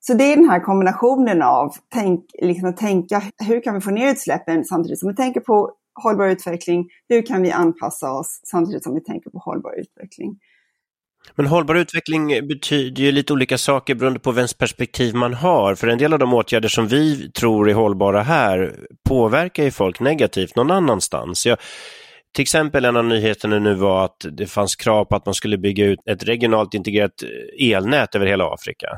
[0.00, 3.90] Så det är den här kombinationen av tänk, liksom att tänka hur kan vi få
[3.90, 6.88] ner utsläppen samtidigt som vi tänker på hållbar utveckling.
[7.08, 10.38] Hur kan vi anpassa oss samtidigt som vi tänker på hållbar utveckling?
[11.34, 15.74] Men hållbar utveckling betyder ju lite olika saker beroende på vems perspektiv man har.
[15.74, 18.76] För en del av de åtgärder som vi tror är hållbara här
[19.08, 21.46] påverkar ju folk negativt någon annanstans.
[21.46, 21.58] Jag,
[22.34, 25.58] till exempel en av nyheterna nu var att det fanns krav på att man skulle
[25.58, 27.22] bygga ut ett regionalt integrerat
[27.60, 28.88] elnät över hela Afrika.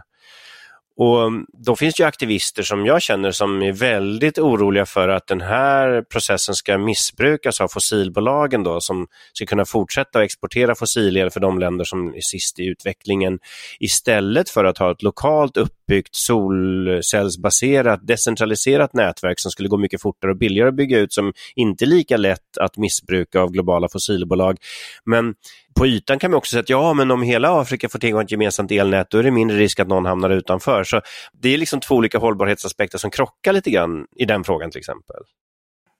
[0.96, 5.08] Och mm, då finns det ju aktivister som jag känner som är väldigt oroliga för
[5.08, 10.74] att den här processen ska missbrukas av fossilbolagen då som ska kunna fortsätta att exportera
[10.74, 13.38] fossilel för de länder som är sist i utvecklingen
[13.80, 20.30] istället för att ha ett lokalt uppbyggt solcellsbaserat decentraliserat nätverk som skulle gå mycket fortare
[20.30, 24.56] och billigare att bygga ut som inte är lika lätt att missbruka av globala fossilbolag.
[25.04, 25.34] Men
[25.74, 28.26] på ytan kan man också säga att ja, men om hela Afrika får tillgång till
[28.26, 30.84] ett gemensamt elnät, då är det mindre risk att någon hamnar utanför.
[30.84, 31.00] Så
[31.32, 35.16] det är liksom två olika hållbarhetsaspekter som krockar lite grann i den frågan till exempel.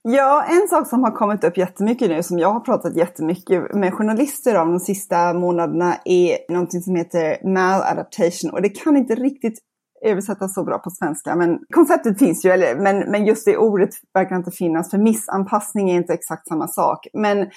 [0.05, 3.93] Ja, en sak som har kommit upp jättemycket nu, som jag har pratat jättemycket med
[3.93, 8.51] journalister om de sista månaderna, är någonting som heter maladaptation.
[8.51, 9.59] Och det kan inte riktigt
[10.03, 13.89] översättas så bra på svenska, men konceptet finns ju, eller, men, men just det ordet
[14.13, 17.07] verkar inte finnas, för missanpassning är inte exakt samma sak.
[17.13, 17.47] Men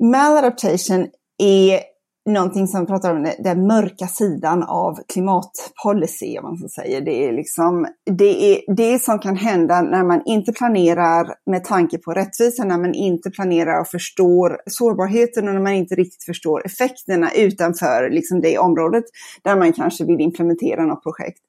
[0.00, 1.06] maladaptation
[1.38, 1.80] är
[2.26, 7.00] någonting som pratar om den mörka sidan av klimatpolicy, om man så säger.
[7.00, 11.98] Det är, liksom, det är det som kan hända när man inte planerar med tanke
[11.98, 16.66] på rättvisa, när man inte planerar och förstår sårbarheten och när man inte riktigt förstår
[16.66, 19.04] effekterna utanför liksom det området
[19.42, 21.40] där man kanske vill implementera något projekt.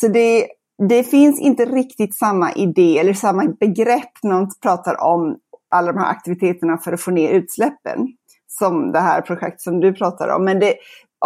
[0.00, 0.46] Så det,
[0.88, 5.36] det finns inte riktigt samma idé eller samma begrepp när man pratar om
[5.70, 7.98] alla de här aktiviteterna för att få ner utsläppen
[8.46, 10.44] som det här projektet som du pratar om.
[10.44, 10.74] Men det,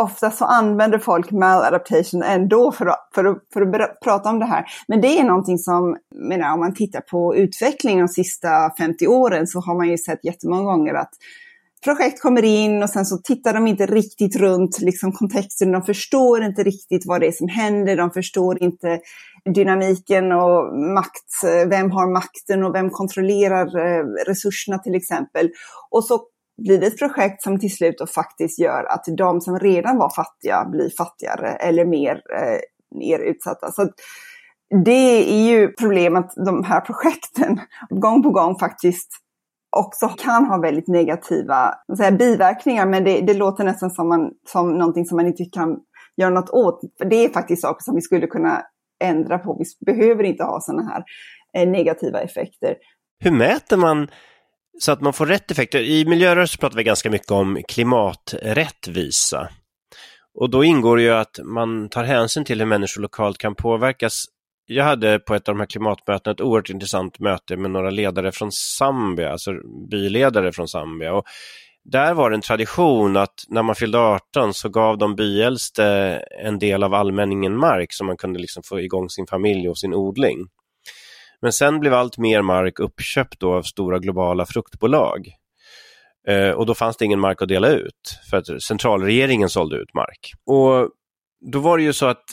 [0.00, 4.46] ofta så använder folk maladaptation ändå för att, för, att, för att prata om det
[4.46, 4.64] här.
[4.88, 9.46] Men det är någonting som, menar, om man tittar på utvecklingen de sista 50 åren
[9.46, 11.11] så har man ju sett jättemånga gånger att
[11.84, 15.72] projekt kommer in och sen så tittar de inte riktigt runt liksom, kontexten.
[15.72, 17.96] De förstår inte riktigt vad det är som händer.
[17.96, 19.00] De förstår inte
[19.54, 21.44] dynamiken och makt.
[21.44, 25.50] Eh, vem har makten och vem kontrollerar eh, resurserna till exempel.
[25.90, 26.20] Och så
[26.62, 30.68] blir det ett projekt som till slut faktiskt gör att de som redan var fattiga
[30.70, 32.58] blir fattigare eller mer, eh,
[32.98, 33.72] mer utsatta.
[33.72, 33.88] Så
[34.84, 39.08] det är ju problemet de här projekten gång på gång faktiskt
[39.76, 44.78] också kan ha väldigt negativa säga, biverkningar, men det, det låter nästan som, man, som
[44.78, 45.76] någonting som man inte kan
[46.16, 46.80] göra något åt.
[46.98, 48.62] För det är faktiskt saker som vi skulle kunna
[49.04, 49.58] ändra på.
[49.58, 51.04] Vi behöver inte ha sådana här
[51.56, 52.76] eh, negativa effekter.
[53.18, 54.08] Hur mäter man
[54.78, 55.80] så att man får rätt effekter.
[55.80, 59.48] I miljörörelsen pratar vi ganska mycket om klimaträttvisa.
[60.35, 64.24] Och då ingår det ju att man tar hänsyn till hur människor lokalt kan påverkas.
[64.66, 68.33] Jag hade på ett av de här klimatmötena ett oerhört intressant möte med några ledare
[68.33, 69.53] från Zambia, alltså
[69.90, 71.14] byledare från Zambia.
[71.14, 71.25] Och
[71.85, 75.85] där var det en tradition att när man fyllde 18 så gav de byäldste
[76.44, 79.94] en del av allmänningen mark så man kunde liksom få igång sin familj och sin
[79.94, 80.38] odling.
[81.40, 85.27] Men sen blev allt mer mark uppköpt av stora globala fruktbolag.
[86.29, 89.94] Eh, och då fanns det ingen mark att dela ut för att centralregeringen sålde ut
[89.94, 90.33] mark.
[90.46, 90.90] Och
[91.53, 92.25] då var det ju så att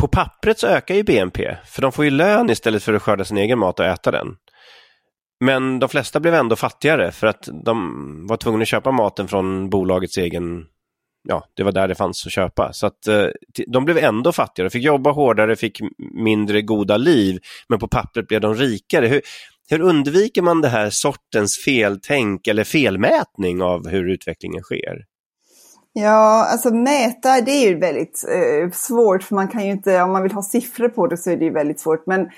[0.00, 3.24] på pappret så ökar ju BNP, för de får ju lön istället för att skörda
[3.24, 4.36] sin egen mat och äta den.
[5.44, 9.70] Men de flesta blev ändå fattigare för att de var tvungna att köpa maten från
[9.70, 10.66] bolagets egen
[11.28, 12.72] ja, det var där det fanns att köpa.
[12.72, 13.26] Så att eh,
[13.66, 15.80] de blev ändå fattigare, fick jobba hårdare, fick
[16.14, 19.06] mindre goda liv, men på pappret blev de rikare.
[19.06, 19.20] Hur,
[19.70, 25.09] hur undviker man det här sortens feltänk eller felmätning av hur utvecklingen sker?
[25.92, 30.12] Ja, alltså mäta det är ju väldigt eh, svårt, för man kan ju inte, om
[30.12, 32.06] man vill ha siffror på det så är det ju väldigt svårt.
[32.06, 32.30] Men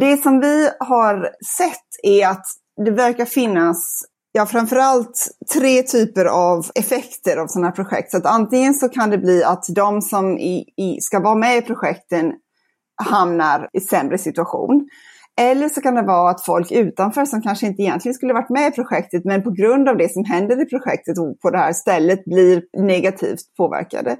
[0.00, 2.46] det som vi har sett är att
[2.84, 8.10] det verkar finnas ja, framförallt tre typer av effekter av sådana här projekt.
[8.10, 11.56] Så att antingen så kan det bli att de som i, i, ska vara med
[11.58, 12.32] i projekten
[13.02, 14.88] hamnar i sämre situation.
[15.40, 18.72] Eller så kan det vara att folk utanför som kanske inte egentligen skulle varit med
[18.72, 21.72] i projektet men på grund av det som händer i projektet och på det här
[21.72, 24.16] stället blir negativt påverkade.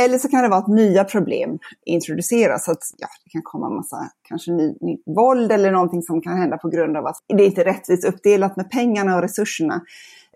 [0.00, 3.76] Eller så kan det vara att nya problem introduceras, att ja, det kan komma en
[3.76, 7.44] massa kanske ny, ny våld eller någonting som kan hända på grund av att det
[7.44, 9.82] inte är rättvist uppdelat med pengarna och resurserna.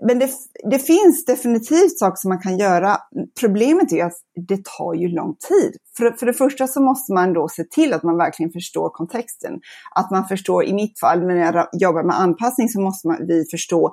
[0.01, 0.31] Men det,
[0.71, 2.97] det, finns definitivt saker som man kan göra.
[3.41, 4.17] Problemet är att
[4.49, 5.77] det tar ju lång tid.
[5.97, 9.61] För, för det första så måste man då se till att man verkligen förstår kontexten.
[9.95, 13.45] Att man förstår, i mitt fall när jag jobbar med anpassning så måste man, vi
[13.51, 13.93] förstå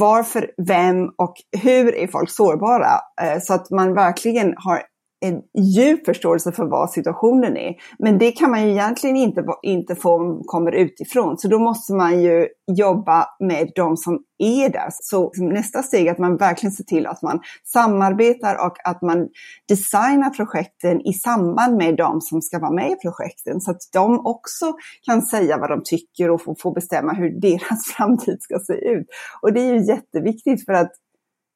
[0.00, 3.00] varför, vem och hur är folk sårbara?
[3.22, 4.82] Eh, så att man verkligen har
[5.24, 7.74] en djup förståelse för vad situationen är.
[7.98, 11.38] Men det kan man ju egentligen inte, inte få om kommer utifrån.
[11.38, 14.88] Så då måste man ju jobba med de som är där.
[14.90, 19.28] Så nästa steg är att man verkligen ser till att man samarbetar och att man
[19.68, 23.60] designar projekten i samband med de som ska vara med i projekten.
[23.60, 27.86] Så att de också kan säga vad de tycker och få, få bestämma hur deras
[27.96, 29.06] framtid ska se ut.
[29.42, 30.92] Och det är ju jätteviktigt för att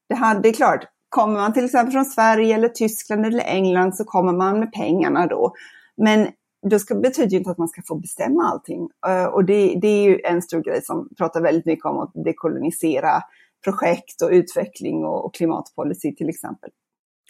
[0.08, 3.96] det, här, det är klart, Kommer man till exempel från Sverige eller Tyskland eller England
[3.96, 5.54] så kommer man med pengarna då.
[5.96, 6.28] Men
[6.70, 8.88] det ska, betyder inte att man ska få bestämma allting.
[9.08, 12.12] Uh, och det, det, är ju en stor grej som pratar väldigt mycket om att
[12.24, 13.22] dekolonisera
[13.64, 16.70] projekt och utveckling och, och klimatpolicy till exempel.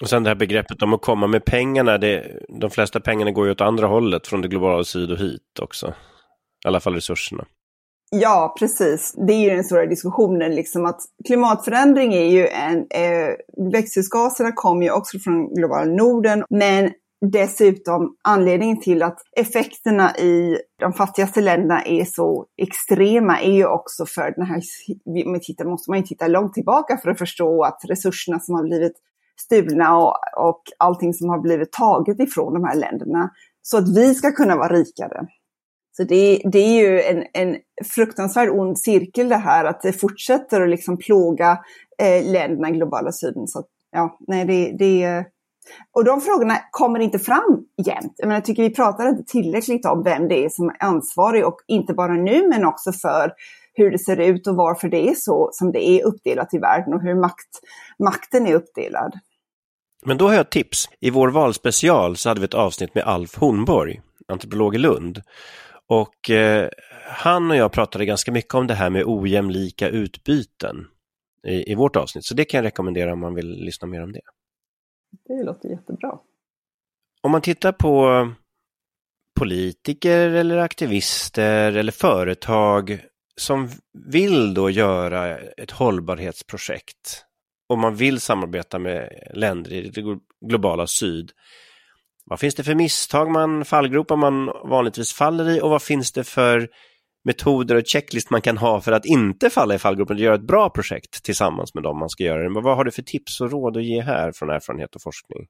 [0.00, 3.46] Och sen det här begreppet om att komma med pengarna, det, de flesta pengarna går
[3.46, 5.94] ju åt andra hållet, från det globala syd och hit också.
[6.64, 7.44] I alla fall resurserna.
[8.10, 9.14] Ja, precis.
[9.26, 12.78] Det är ju den stora diskussionen, liksom att klimatförändring är ju en...
[12.78, 13.34] Eh,
[13.72, 20.92] växthusgaserna kommer ju också från globala Norden, men dessutom anledningen till att effekterna i de
[20.92, 24.62] fattigaste länderna är så extrema är ju också för den här,
[25.30, 28.62] Man tittar, måste man ju titta långt tillbaka för att förstå att resurserna som har
[28.62, 28.96] blivit
[29.40, 33.30] stulna och, och allting som har blivit taget ifrån de här länderna,
[33.62, 35.26] så att vi ska kunna vara rikare.
[35.98, 37.56] Så det, det är ju en, en
[37.94, 41.58] fruktansvärd ond cirkel det här, att det fortsätter att liksom plåga
[42.02, 43.46] eh, länderna i globala syden.
[43.46, 45.24] Så ja, nej, det, det,
[45.92, 48.14] och de frågorna kommer inte fram jämt.
[48.16, 51.46] Jag, menar, jag tycker vi pratar inte tillräckligt om vem det är som är ansvarig
[51.46, 53.32] och inte bara nu men också för
[53.74, 56.94] hur det ser ut och varför det är så som det är uppdelat i världen
[56.94, 57.60] och hur makt,
[57.98, 59.12] makten är uppdelad.
[60.04, 60.88] Men då har jag ett tips.
[61.00, 65.22] I vår valspecial så hade vi ett avsnitt med Alf Hornborg, antropolog i Lund.
[65.88, 66.68] Och eh,
[67.06, 70.86] han och jag pratade ganska mycket om det här med ojämlika utbyten
[71.46, 72.24] i, i vårt avsnitt.
[72.24, 74.20] Så det kan jag rekommendera om man vill lyssna mer om det.
[75.26, 76.18] Det låter jättebra.
[77.22, 78.28] Om man tittar på
[79.38, 83.00] politiker eller aktivister eller företag
[83.36, 87.24] som vill då göra ett hållbarhetsprojekt
[87.68, 91.32] och man vill samarbeta med länder i det globala syd
[92.28, 96.24] vad finns det för misstag man, fallgropar man vanligtvis faller i och vad finns det
[96.24, 96.68] för
[97.24, 100.46] metoder och checklist man kan ha för att inte falla i fallgropen och göra ett
[100.46, 102.50] bra projekt tillsammans med dem man ska göra det.
[102.50, 105.46] Men vad har du för tips och råd att ge här från erfarenhet och forskning?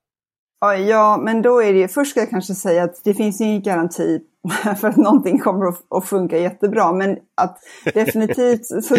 [0.60, 4.20] Ja, men då är det, först ska jag kanske säga att det finns ingen garanti
[4.80, 6.92] för att någonting kommer att funka jättebra.
[6.92, 7.58] Men att
[7.94, 8.94] definitivt, så,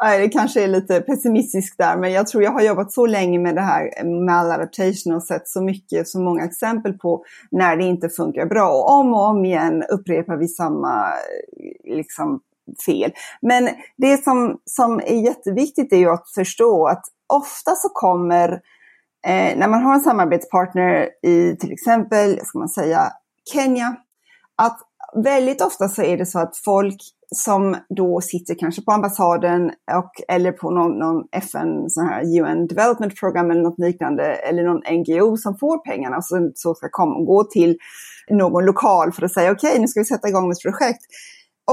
[0.00, 3.54] det kanske är lite pessimistiskt där, men jag tror jag har jobbat så länge med
[3.54, 8.08] det här eh, maladaptation och sett så mycket, så många exempel på när det inte
[8.08, 8.68] funkar bra.
[8.68, 12.40] Och om och om igen upprepar vi samma eh, liksom,
[12.86, 13.12] fel.
[13.42, 18.60] Men det som, som är jätteviktigt är ju att förstå att ofta så kommer
[19.26, 23.00] Eh, när man har en samarbetspartner i till exempel, ska man säga,
[23.52, 23.96] Kenya,
[24.62, 24.78] att
[25.24, 26.96] väldigt ofta så är det så att folk
[27.34, 32.66] som då sitter kanske på ambassaden och, eller på någon, någon FN, sån här UN
[32.66, 36.88] Development Program eller något liknande, eller någon NGO som får pengarna och så, så ska
[36.90, 37.76] komma, gå till
[38.30, 41.00] någon lokal för att säga okej, okay, nu ska vi sätta igång ett projekt.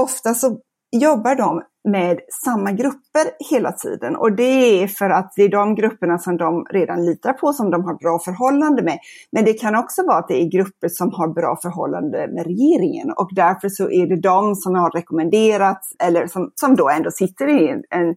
[0.00, 0.58] Ofta så
[0.92, 4.16] jobbar de med samma grupper hela tiden.
[4.16, 7.70] Och det är för att det är de grupperna som de redan litar på, som
[7.70, 8.98] de har bra förhållande med.
[9.32, 13.10] Men det kan också vara att det är grupper som har bra förhållande med regeringen.
[13.10, 17.48] Och därför så är det de som har rekommenderat, eller som, som då ändå sitter
[17.48, 18.14] i en, en,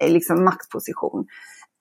[0.00, 1.26] en liksom maktposition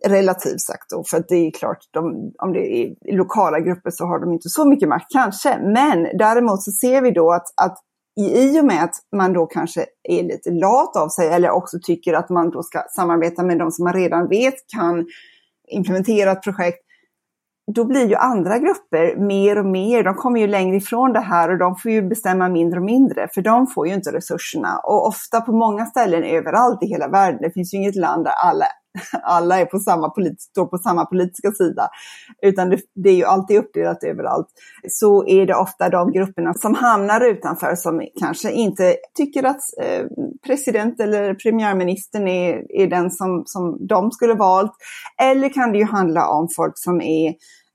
[0.07, 4.19] relativt sagt då, för det är klart, de, om det är lokala grupper så har
[4.19, 5.57] de inte så mycket makt kanske.
[5.57, 7.77] Men däremot så ser vi då att, att
[8.17, 12.13] i och med att man då kanske är lite lat av sig eller också tycker
[12.13, 15.05] att man då ska samarbeta med de som man redan vet kan
[15.67, 16.81] implementera ett projekt,
[17.75, 21.51] då blir ju andra grupper mer och mer, de kommer ju längre ifrån det här
[21.51, 24.77] och de får ju bestämma mindre och mindre, för de får ju inte resurserna.
[24.83, 28.31] Och ofta på många ställen överallt i hela världen, det finns ju inget land där
[28.31, 28.65] alla
[29.23, 31.89] alla är på samma polit, står på samma politiska sida,
[32.41, 34.47] utan det, det, är ju alltid uppdelat överallt,
[34.89, 40.05] så är det ofta de grupperna som hamnar utanför som kanske inte tycker att eh,
[40.45, 44.71] president eller premiärministern är, är den som, som de skulle valt.
[45.21, 47.27] Eller kan det ju handla om folk som är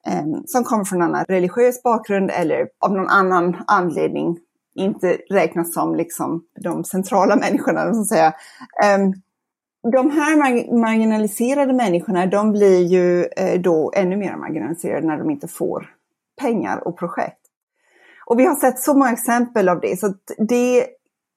[0.06, 4.36] eh, som kommer från en annan religiös bakgrund eller av någon annan anledning
[4.74, 8.34] inte räknas som liksom de centrala människorna, så att säga.
[8.98, 9.14] Um,
[9.92, 10.36] de här
[10.80, 15.90] marginaliserade människorna, de blir ju eh, då ännu mer marginaliserade när de inte får
[16.40, 17.40] pengar och projekt.
[18.26, 20.00] Och vi har sett så många exempel av det.
[20.00, 20.14] Så
[20.48, 20.86] det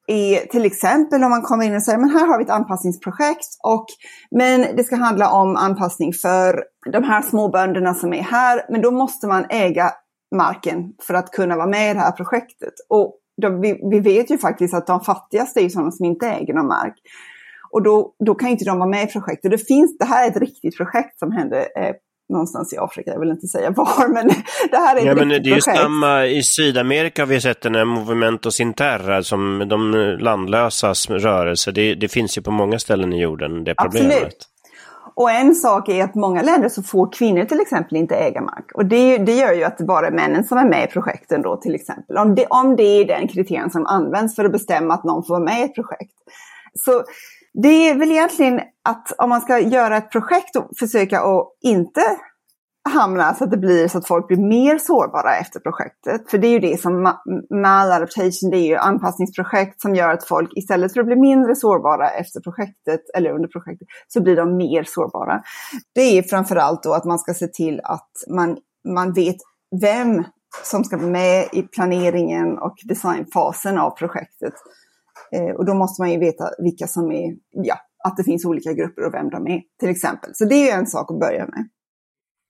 [0.06, 3.46] är till exempel om man kommer in och säger, men här har vi ett anpassningsprojekt,
[3.62, 3.86] och,
[4.30, 8.90] men det ska handla om anpassning för de här småbönderna som är här, men då
[8.90, 9.92] måste man äga
[10.36, 12.74] marken för att kunna vara med i det här projektet.
[12.88, 16.54] Och de, vi, vi, vet ju faktiskt att de fattigaste är sådana som inte äger
[16.54, 16.94] någon mark.
[17.74, 19.50] Och då, då kan inte de vara med i projektet.
[19.50, 21.94] Det, finns, det här är ett riktigt projekt som hände eh,
[22.28, 24.26] någonstans i Afrika, jag vill inte säga var, men
[24.70, 27.60] det här är ett ja, men Det är ju samma, i Sydamerika har vi sett
[27.60, 31.72] den här Movimento Sinterra, som de landlösas rörelse.
[31.72, 34.16] Det, det finns ju på många ställen i jorden, det problemet.
[34.16, 34.48] Absolut.
[35.16, 38.72] Och en sak är att många länder så får kvinnor till exempel inte äga mark.
[38.74, 41.42] Och det, det gör ju att det bara är männen som är med i projekten
[41.42, 42.16] då till exempel.
[42.16, 45.34] Om det, om det är den kriterien som används för att bestämma att någon får
[45.34, 46.12] vara med i ett projekt.
[46.74, 47.02] Så
[47.62, 52.00] det är väl egentligen att om man ska göra ett projekt och försöka att inte
[52.88, 56.30] hamna så att det blir så att folk blir mer sårbara efter projektet.
[56.30, 57.14] För det är ju det som
[57.50, 62.10] maladaptation, det är ju anpassningsprojekt som gör att folk istället för att bli mindre sårbara
[62.10, 65.42] efter projektet eller under projektet så blir de mer sårbara.
[65.94, 68.56] Det är framförallt då att man ska se till att man,
[68.88, 69.36] man vet
[69.80, 70.24] vem
[70.62, 74.54] som ska vara med i planeringen och designfasen av projektet.
[75.32, 78.72] Eh, och då måste man ju veta vilka som är, ja, att det finns olika
[78.72, 80.30] grupper och vem de är till exempel.
[80.34, 81.68] Så det är ju en sak att börja med.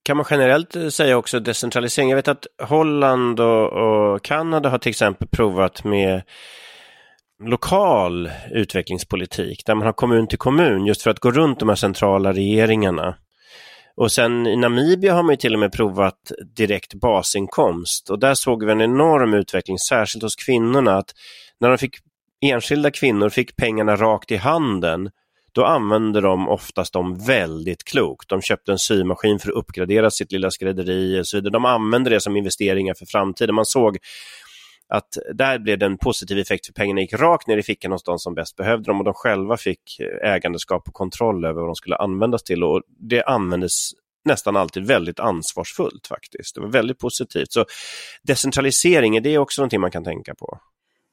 [0.05, 2.09] Kan man generellt eh, säga också decentralisering?
[2.09, 6.23] Jag vet att Holland och, och Kanada har till exempel provat med
[7.43, 11.77] lokal utvecklingspolitik där man har kommun till kommun just för att gå runt de här
[11.77, 13.17] centrala regeringarna.
[13.97, 18.65] Och sen i Namibia har man till och med provat direkt basinkomst och där såg
[18.65, 21.11] vi en enorm utveckling, särskilt hos kvinnorna, att
[21.61, 21.97] när de fick
[22.51, 25.11] enskilda kvinnor fick pengarna rakt i handen,
[25.53, 28.29] då använde de oftast dem väldigt klokt.
[28.29, 31.53] De köpte en symaskin för att uppgradera sitt lilla skrädderi och så vidare.
[31.53, 33.55] De använde det som investeringar för framtiden.
[33.55, 33.99] Man såg
[34.89, 38.03] att där blev det en positiv effekt för pengarna gick rakt ner i fickan hos
[38.03, 41.69] de som bäst behövde dem och de själva fick eh, ägandeskap och kontroll över vad
[41.69, 43.91] de skulle användas till och det användes
[44.25, 46.55] nästan alltid väldigt ansvarsfullt faktiskt.
[46.55, 47.53] Det var väldigt positivt.
[47.53, 47.65] Så
[48.23, 50.59] decentralisering, är det också någonting man kan tänka på?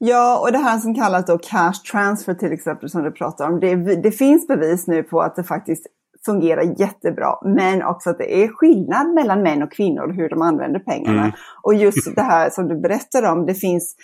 [0.04, 3.60] Ja, och det här som kallas då cash transfer till exempel som du pratar om.
[3.60, 5.88] Det, det finns bevis nu på att det faktiskt
[6.26, 7.36] fungerar jättebra.
[7.46, 11.22] Men också att det är skillnad mellan män och kvinnor hur de använder pengarna.
[11.22, 11.32] Mm.
[11.64, 13.96] Och just det här som du berättar om, det finns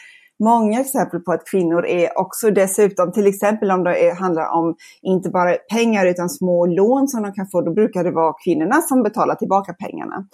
[0.43, 4.75] många exempel på att kvinnor är också dessutom, till exempel om det är, handlar om
[5.01, 8.81] inte bara pengar utan små lån som de kan få, då brukar det vara kvinnorna
[8.81, 10.27] som betalar tillbaka pengarna.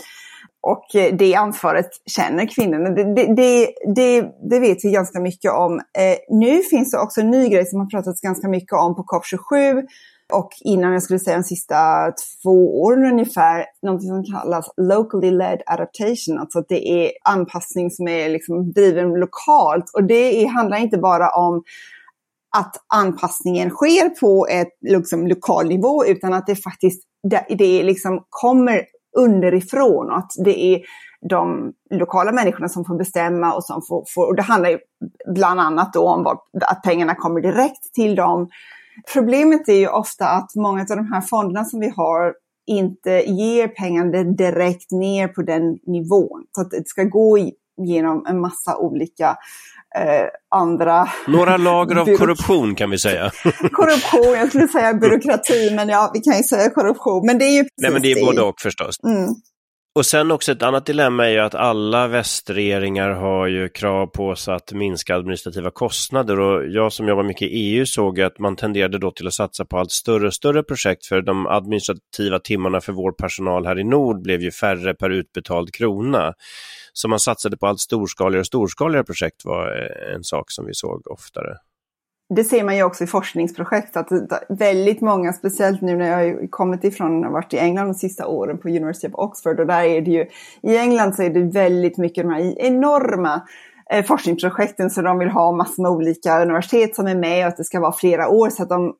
[0.63, 2.89] Och eh, det ansvaret känner kvinnorna.
[2.89, 3.04] Det,
[3.36, 5.80] det, det, det vet vi ganska mycket om.
[5.80, 9.04] Eh, nu finns det också en ny grej som har pratats ganska mycket om på
[9.04, 9.84] COP27
[10.34, 12.12] och innan jag skulle säga de sista
[12.43, 18.08] två åren ungefär, något som kallas locally led adaptation, alltså att det är anpassning som
[18.08, 19.86] är liksom driven lokalt.
[19.93, 21.63] Och det är, handlar inte bara om
[22.58, 28.26] att anpassningen sker på ett liksom, lokal nivå, utan att det faktiskt det, det liksom
[28.30, 28.82] kommer
[29.17, 30.82] underifrån och att det är
[31.30, 34.80] de lokala människorna som får bestämma och som får, får och det handlar ju
[35.36, 38.49] bland annat då om vad, att pengarna kommer direkt till dem.
[39.13, 42.34] Problemet är ju ofta att många av de här fonderna som vi har
[42.67, 46.45] inte ger pengarna direkt ner på den nivån.
[46.52, 47.38] Så att det ska gå
[47.78, 49.38] genom en massa olika
[49.95, 51.08] eh, andra...
[51.27, 53.32] Några lager av korruption kan vi säga.
[53.71, 57.25] korruption, jag skulle säga byråkrati, men ja, vi kan ju säga korruption.
[57.25, 58.95] Men det är ju Nej, men det är både och förstås.
[59.03, 59.36] Mm.
[59.95, 64.36] Och sen också ett annat dilemma är ju att alla västregeringar har ju krav på
[64.36, 68.56] sig att minska administrativa kostnader och jag som jobbar mycket i EU såg att man
[68.56, 72.82] tenderade då till att satsa på allt större och större projekt för de administrativa timmarna
[72.82, 76.34] för vår personal här i nord blev ju färre per utbetald krona.
[76.93, 80.73] Så man satsade på allt storskaligare och storskaligare projekt var eh, en sak som vi
[80.73, 81.58] såg oftare.
[82.35, 84.08] Det ser man ju också i forskningsprojekt att
[84.50, 88.27] väldigt många, speciellt nu när jag har kommit ifrån och varit i England de sista
[88.27, 90.25] åren på University of Oxford och där är det ju,
[90.62, 93.41] i England så är det väldigt mycket de här enorma
[93.91, 97.58] eh, forskningsprojekten så de vill ha massor med olika universitet som är med och att
[97.58, 98.94] det ska vara flera år så att de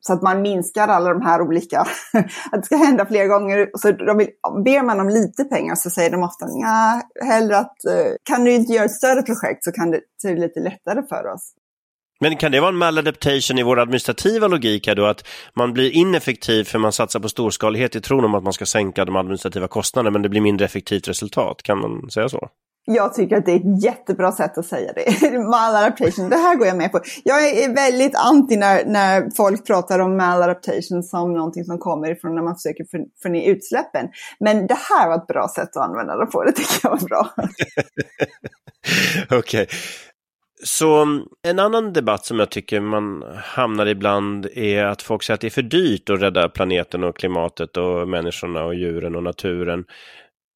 [0.00, 1.80] så att man minskar alla de här olika,
[2.52, 3.70] att det ska hända flera gånger.
[3.74, 4.28] Så de vill,
[4.64, 8.52] ber man om lite pengar så säger de ofta, ja, hellre att, eh, kan du
[8.52, 11.52] inte göra ett större projekt så kan det, så är det lite lättare för oss.
[12.22, 15.24] Men kan det vara en maladaptation i vår administrativa logik här då, att
[15.54, 19.04] man blir ineffektiv för man satsar på storskalighet i tron om att man ska sänka
[19.04, 21.62] de administrativa kostnaderna, men det blir mindre effektivt resultat?
[21.62, 22.48] Kan man säga så?
[22.84, 25.38] Jag tycker att det är ett jättebra sätt att säga det.
[25.38, 27.00] maladaptation, det här går jag med på.
[27.24, 32.34] Jag är väldigt anti när, när folk pratar om maladaptation som någonting som kommer ifrån
[32.34, 32.84] när man försöker
[33.22, 34.08] få ner utsläppen.
[34.40, 37.08] Men det här var ett bra sätt att använda det på, det tycker jag var
[37.08, 37.28] bra.
[39.30, 39.38] Okej.
[39.38, 39.66] Okay.
[40.64, 45.34] Så mm, en annan debatt som jag tycker man hamnar ibland är att folk säger
[45.34, 49.22] att det är för dyrt att rädda planeten och klimatet och människorna och djuren och
[49.22, 49.84] naturen.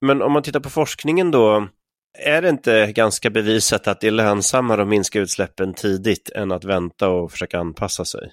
[0.06, 1.68] Men om man tittar på forskningen då,
[2.18, 6.64] är det inte ganska bevisat att det är lönsammare att minska utsläppen tidigt än att
[6.64, 8.32] vänta och försöka anpassa sig?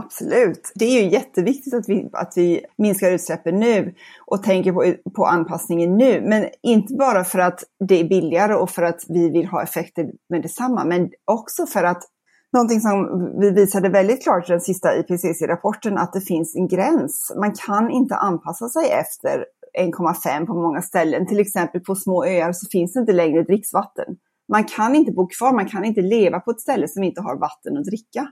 [0.00, 0.72] Absolut.
[0.74, 3.94] Det är ju jätteviktigt att vi, att vi minskar utsläppen nu
[4.26, 6.20] och tänker på, på anpassningen nu.
[6.20, 10.06] Men inte bara för att det är billigare och för att vi vill ha effekter
[10.30, 12.02] med detsamma, men också för att
[12.52, 13.06] någonting som
[13.40, 17.32] vi visade väldigt klart i den sista IPCC-rapporten, att det finns en gräns.
[17.36, 19.44] Man kan inte anpassa sig efter
[19.78, 21.26] 1,5 på många ställen.
[21.26, 24.04] Till exempel på små öar så finns det inte längre dricksvatten.
[24.48, 27.36] Man kan inte bo kvar, man kan inte leva på ett ställe som inte har
[27.36, 28.28] vatten att dricka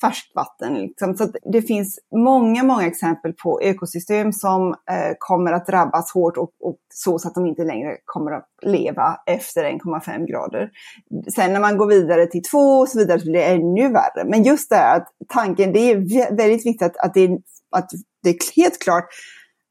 [0.00, 0.74] färskvatten.
[0.74, 1.16] Liksom.
[1.16, 6.50] Så det finns många, många exempel på ekosystem som eh, kommer att drabbas hårt och,
[6.60, 10.70] och, så, så att de inte längre kommer att leva efter 1,5 grader.
[11.34, 14.24] Sen när man går vidare till 2 och så vidare så blir det ännu värre.
[14.24, 15.96] Men just det här att tanken, det är
[16.36, 17.30] väldigt viktigt att, att, det,
[17.70, 17.90] att
[18.22, 19.04] det är helt klart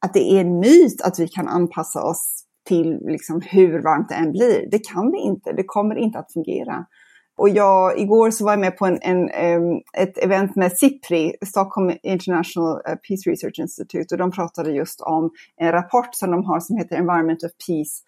[0.02, 4.16] att det är en myt att vi kan anpassa oss till liksom hur varmt det
[4.16, 4.68] än blir.
[4.72, 6.86] Det kan vi inte, det kommer inte att fungera.
[7.38, 11.92] Och jag, igår så var jag med på en, en, ett event med SIPRI, Stockholm
[12.04, 16.60] International eh, Peace Research Institute, och de pratade just om en rapport som de har
[16.60, 18.04] som heter Environment of Peace.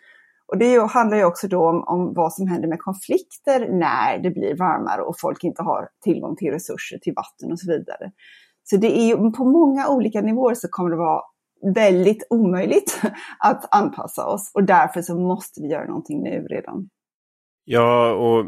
[0.47, 4.29] Och det handlar ju också då om, om vad som händer med konflikter när det
[4.29, 8.11] blir varmare och folk inte har tillgång till resurser, till vatten och så vidare.
[8.63, 11.21] Så det är ju på många olika nivåer så kommer det vara
[11.75, 13.01] väldigt omöjligt
[13.39, 16.89] att anpassa oss och därför så måste vi göra någonting nu redan.
[17.65, 18.45] Ja, och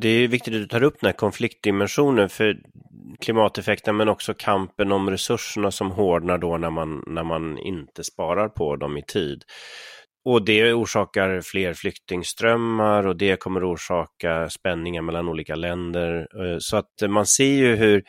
[0.00, 2.56] det är viktigt att du tar upp den här konfliktdimensionen för
[3.20, 8.48] klimateffekten men också kampen om resurserna som hårdnar då när man, när man inte sparar
[8.48, 9.44] på dem i tid.
[10.24, 16.28] Och det orsakar fler flyktingströmmar och det kommer orsaka spänningar mellan olika länder.
[16.44, 18.02] Eh, så att man ser ju hur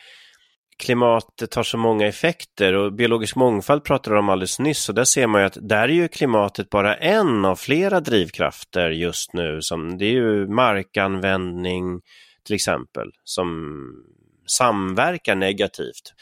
[0.78, 5.26] klimatet har så många effekter och biologisk mångfald pratade om alldeles nyss och där ser
[5.26, 9.62] man ju att där är ju klimatet bara en av flera drivkrafter just nu.
[9.62, 12.00] Som, det är ju markanvändning
[12.44, 13.76] till exempel som
[14.46, 16.14] samverkar negativt.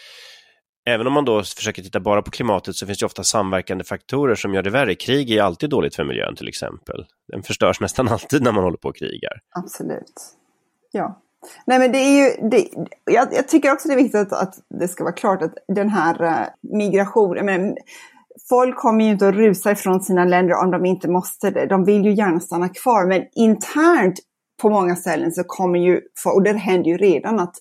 [0.86, 4.34] Även om man då försöker titta bara på klimatet så finns det ofta samverkande faktorer
[4.34, 4.94] som gör det värre.
[4.94, 7.06] Krig är alltid dåligt för miljön till exempel.
[7.28, 9.40] Den förstörs nästan alltid när man håller på och krigar.
[9.56, 10.36] Absolut.
[10.92, 11.23] Ja,
[11.66, 12.68] Nej men det är ju, det,
[13.04, 15.88] jag, jag, tycker också det är viktigt att, att, det ska vara klart att den
[15.88, 16.46] här eh,
[16.78, 17.76] migrationen,
[18.48, 21.66] folk kommer ju inte att rusa ifrån sina länder om de inte måste det.
[21.66, 24.18] De vill ju gärna stanna kvar, men internt
[24.62, 27.54] på många ställen så kommer ju, och det händer ju redan att,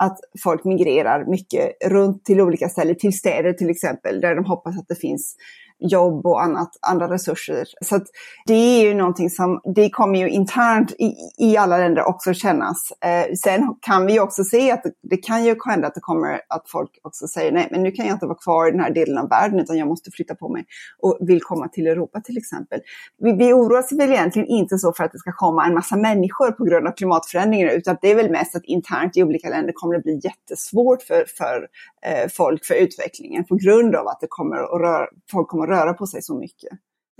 [0.00, 4.78] att folk migrerar mycket runt till olika ställen, till städer till exempel, där de hoppas
[4.78, 5.36] att det finns
[5.78, 7.64] jobb och annat, andra resurser.
[7.84, 8.00] Så
[8.46, 12.92] det är ju någonting som, det kommer ju internt i, i alla länder också kännas.
[13.04, 16.40] Eh, sen kan vi också se att det, det, kan ju hända att det kommer
[16.48, 18.90] att folk också säger nej, men nu kan jag inte vara kvar i den här
[18.90, 20.64] delen av världen utan jag måste flytta på mig
[20.98, 22.80] och vill komma till Europa till exempel.
[23.18, 26.50] Vi, vi oroas väl egentligen inte så för att det ska komma en massa människor
[26.50, 29.94] på grund av klimatförändringar utan det är väl mest att internt i olika länder kommer
[29.94, 31.68] det bli jättesvårt för, för
[32.06, 35.70] Eh, folk, för utvecklingen på grund av att det kommer att röra, folk kommer att
[35.70, 36.70] röra på sig så mycket.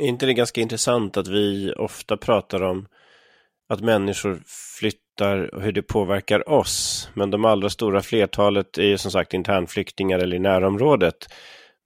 [0.03, 2.87] Är inte det ganska intressant att vi ofta pratar om
[3.69, 4.43] att människor
[4.79, 7.09] flyttar och hur det påverkar oss.
[7.15, 11.27] Men de allra stora flertalet är ju som sagt internflyktingar eller i närområdet.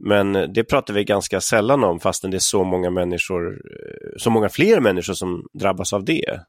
[0.04, 4.30] Men det pratar vi ganska sällan om fastän det är så många människor, eh, så
[4.30, 6.40] många fler människor som drabbas av det.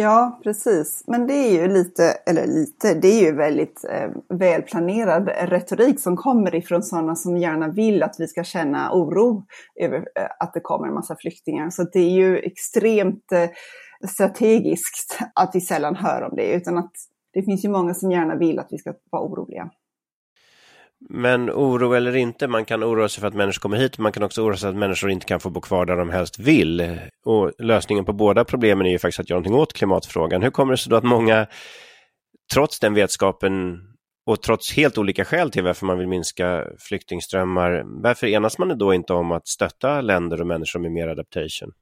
[0.00, 1.04] Ja, precis.
[1.06, 6.16] Men det är ju lite, eller lite, det är ju väldigt eh, välplanerad retorik som
[6.16, 9.44] kommer ifrån sådana som gärna vill att vi ska känna oro
[9.80, 11.70] över eh, att det kommer en massa flyktingar.
[11.70, 13.50] Så det är ju extremt eh,
[14.08, 16.92] strategiskt att vi sällan hör om det, utan att
[17.32, 19.70] det finns ju många som gärna vill att vi ska vara oroliga.
[21.00, 24.22] Men oro eller inte, man kan oroa sig för att människor kommer hit, man kan
[24.22, 27.00] också oroa sig för att människor inte kan få bo kvar där de helst vill.
[27.24, 30.42] Och lösningen på båda problemen är ju faktiskt att göra någonting åt klimatfrågan.
[30.42, 31.46] Hur kommer det sig då att många,
[32.52, 33.78] trots den vetskapen
[34.26, 38.94] och trots helt olika skäl till varför man vill minska flyktingströmmar, varför enas man då
[38.94, 41.72] inte om att stötta länder och människor med mer adaptation?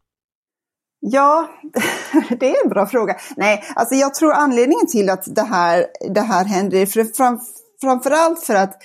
[1.01, 1.49] Ja,
[2.41, 3.17] det är en bra fråga.
[3.37, 7.07] Nej, alltså jag tror anledningen till att det här, det här händer, för
[7.81, 8.83] framförallt för att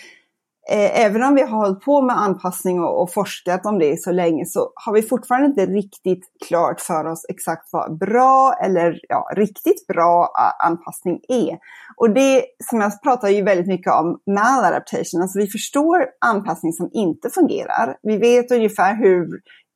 [0.70, 4.12] Eh, även om vi har hållit på med anpassning och, och, forskat om det så
[4.12, 9.28] länge så har vi fortfarande inte riktigt klart för oss exakt vad bra eller ja,
[9.36, 11.58] riktigt bra anpassning är.
[11.96, 16.90] Och det som jag pratar ju väldigt mycket om maladaptation, alltså vi förstår anpassning som
[16.94, 17.98] inte fungerar.
[18.04, 19.28] Vi vet ungefär hur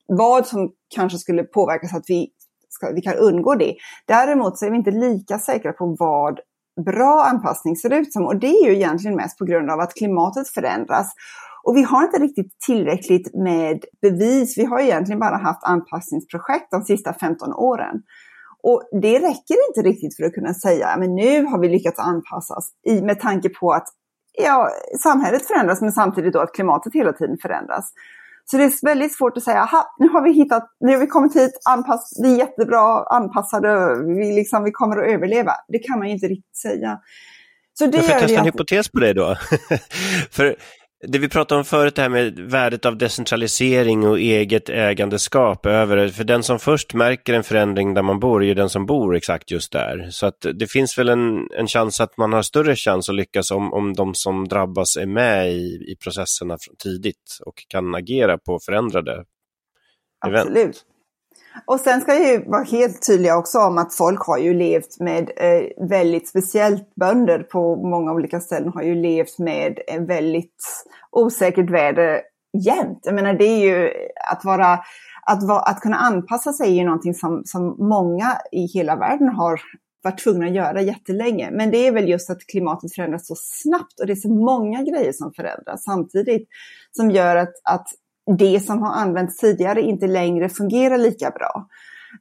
[0.07, 2.29] vad som kanske skulle påverka så att vi,
[2.69, 3.75] ska, vi kan undgå det.
[4.07, 6.39] Däremot så är vi inte lika säkra på vad
[6.85, 9.93] bra anpassning ser ut som och det är ju egentligen mest på grund av att
[9.93, 11.13] klimatet förändras.
[11.63, 14.57] Och vi har inte riktigt tillräckligt med bevis.
[14.57, 18.01] Vi har egentligen bara haft anpassningsprojekt de sista 15 åren.
[18.63, 22.69] Och det räcker inte riktigt för att kunna säga, men nu har vi lyckats anpassas
[22.87, 23.87] i, med tanke på att
[24.43, 24.69] ja,
[25.03, 27.91] samhället förändras men samtidigt då att klimatet hela tiden förändras.
[28.45, 31.07] Så det är väldigt svårt att säga, aha, nu har vi hittat, nu har vi
[31.07, 35.51] kommit hit, anpass, vi är jättebra anpassade, vi, liksom, vi kommer att överleva.
[35.67, 36.99] Det kan man ju inte riktigt säga.
[37.73, 39.35] Så det jag får testa en hypotes på dig då.
[40.31, 40.55] För
[41.07, 46.07] det vi pratade om förut, det här med värdet av decentralisering och eget ägandeskap över,
[46.07, 49.15] för den som först märker en förändring där man bor är ju den som bor
[49.15, 50.07] exakt just där.
[50.11, 53.51] Så att det finns väl en, en chans att man har större chans att lyckas
[53.51, 58.59] om, om de som drabbas är med i, i processerna tidigt och kan agera på
[58.59, 59.23] förändrade
[60.25, 60.57] Absolut.
[60.57, 60.85] event.
[61.65, 64.99] Och sen ska jag ju vara helt tydliga också om att folk har ju levt
[64.99, 70.85] med eh, väldigt speciellt bönder på många olika ställen har ju levt med en väldigt
[71.11, 72.21] osäkert väder
[72.65, 72.99] jämt.
[73.03, 73.91] Jag menar det är ju
[74.31, 74.79] att vara
[75.25, 79.27] att, va, att kunna anpassa sig är ju någonting som, som många i hela världen
[79.27, 79.61] har
[80.03, 81.51] varit tvungna att göra jättelänge.
[81.51, 84.83] Men det är väl just att klimatet förändras så snabbt och det är så många
[84.83, 86.47] grejer som förändras samtidigt
[86.91, 87.87] som gör att, att
[88.37, 91.67] det som har använts tidigare inte längre fungerar lika bra.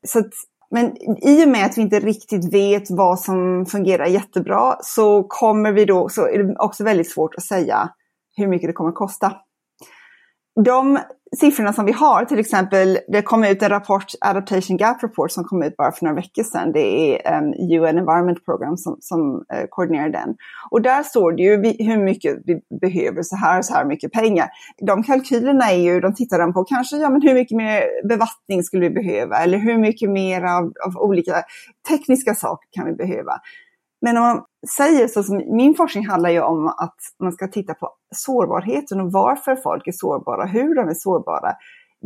[0.02, 0.30] Så att,
[0.70, 5.72] men i och med att vi inte riktigt vet vad som fungerar jättebra så kommer
[5.72, 7.90] vi då, så är det också väldigt svårt att säga
[8.36, 9.32] hur mycket det kommer att kosta.
[10.64, 10.98] De
[11.36, 15.44] siffrorna som vi har, till exempel, det kom ut en rapport, Adaptation Gap Report, som
[15.44, 16.72] kom ut bara för några veckor sedan.
[16.72, 20.36] Det är ehm, um, UN Environment Program som, som uh, koordinerar den.
[20.70, 23.84] Och där står det ju vi, hur mycket vi behöver, så här och så här
[23.84, 24.48] mycket pengar.
[24.78, 28.62] De kalkylerna är ju, de tittar de på kanske, ja men hur mycket mer bevattning
[28.62, 29.36] skulle vi behöva?
[29.36, 31.42] Eller hur mycket mer av, av olika
[31.88, 33.32] tekniska saker kan vi behöva?
[34.04, 34.42] Men om man
[34.76, 39.12] säger så som min forskning handlar ju om att man ska titta på sårbarheten och
[39.12, 41.52] varför folk är sårbara, hur de är sårbara.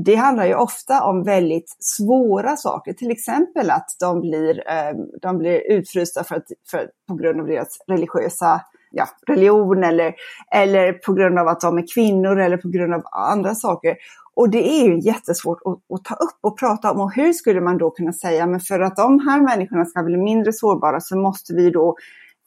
[0.04, 5.38] Det handlar ju ofta om väldigt svåra saker, till exempel att de blir, eh, de
[5.38, 10.14] blir utfrysta för att, för, på grund av deras religiösa ja, religion eller,
[10.54, 13.96] eller på grund av att de är kvinnor eller på grund av andra saker.
[14.38, 17.00] Och det är ju jättesvårt att, att, ta upp och prata om.
[17.00, 20.16] Och hur skulle man då kunna säga, men för att de här människorna ska bli
[20.16, 21.96] mindre sårbara så måste vi då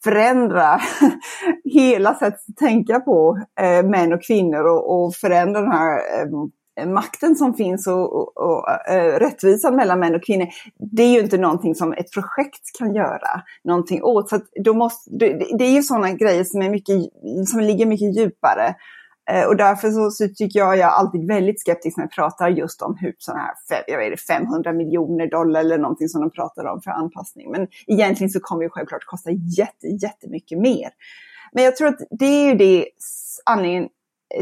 [0.04, 0.80] förändra
[1.64, 6.00] hela sättet att tänka på eh, män och kvinnor och, och förändra den här
[6.80, 10.46] eh, makten som finns och, och, och eh, rättvisan mellan män och kvinnor,
[10.96, 14.28] det är ju inte någonting som ett projekt kan göra någonting åt.
[14.28, 16.96] Så då måste, det, det, är ju sådana grejer som, är mycket,
[17.48, 18.74] som ligger mycket djupare.
[19.30, 22.48] Eh, och därför så, så, tycker jag jag är alltid väldigt skeptisk när jag pratar
[22.48, 26.64] just om hur sådana här jag vet, 500 miljoner dollar eller någonting som de pratar
[26.64, 27.50] om för anpassning.
[27.50, 30.88] Men egentligen så kommer det självklart kosta jätte, jättemycket mer.
[31.52, 32.86] Men jag tror att det är ju det
[33.44, 33.88] anledningen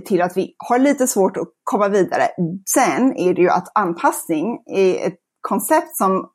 [0.05, 2.29] till att vi har lite svårt att komma vidare.
[2.67, 6.31] Sen är det ju att anpassning är ett koncept som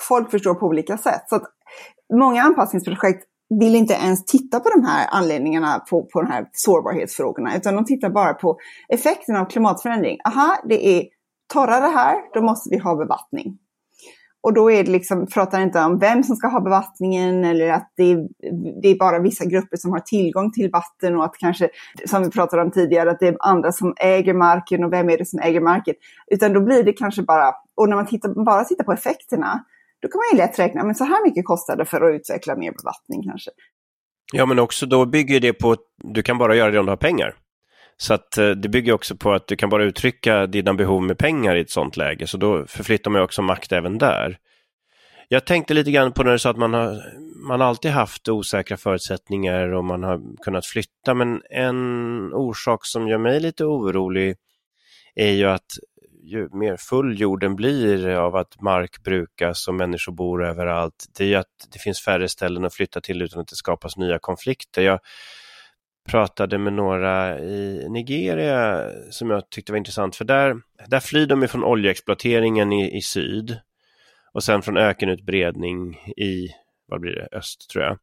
[0.00, 1.24] folk förstår på olika sätt.
[1.28, 1.44] Så att
[2.14, 3.24] många anpassningsprojekt
[3.60, 7.84] vill inte ens titta på de här anledningarna på, på de här sårbarhetsfrågorna, utan de
[7.84, 10.18] tittar bara på effekten av klimatförändring.
[10.24, 11.04] Aha, det är
[11.52, 13.58] torrare här, då måste vi ha bevattning.
[14.40, 17.92] Och då är det liksom, pratar inte om vem som ska ha bevattningen eller att
[17.96, 18.28] det är,
[18.82, 21.68] det är, bara vissa grupper som har tillgång till vatten och att kanske,
[22.06, 25.18] som vi pratade om tidigare, att det är andra som äger marken och vem är
[25.18, 25.94] det som äger marken.
[26.26, 29.64] Utan då blir det kanske bara, och när man tittar, bara tittar på effekterna,
[30.02, 32.56] då kan man ju lätt räkna, men så här mycket kostar det för att utveckla
[32.56, 33.50] mer bevattning kanske.
[34.32, 36.92] Ja, men också då bygger det på att du kan bara göra det om du
[36.92, 37.34] har pengar.
[37.96, 41.18] Så att eh, det bygger också på att du kan bara uttrycka dina behov med
[41.18, 44.38] pengar i ett sånt läge, så då förflyttar man också makt även där.
[45.28, 47.02] Jag tänkte lite grann på när du sa att man har,
[47.48, 53.08] man har alltid haft osäkra förutsättningar och man har kunnat flytta, men en orsak som
[53.08, 54.36] gör mig lite orolig
[55.14, 55.78] är ju att
[56.28, 61.28] ju mer full jorden blir av att mark brukas och människor bor överallt, det är
[61.28, 64.82] ju att det finns färre ställen att flytta till utan att det skapas nya konflikter.
[64.82, 65.00] Jag
[66.08, 70.56] pratade med några i Nigeria som jag tyckte var intressant, för där,
[70.86, 73.58] där flyr de ifrån oljeexploateringen i, i syd
[74.32, 76.48] och sen från ökenutbredning i,
[76.86, 77.98] vad blir det, öst tror jag.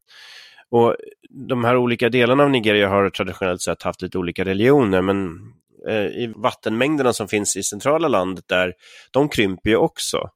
[0.70, 0.96] Och
[1.30, 5.40] de här olika delarna av Nigeria har traditionellt sett haft lite olika religioner, men
[5.88, 8.74] Eh, i vattenmängderna som finns i centrala landet där,
[9.12, 10.30] de krymper ju också.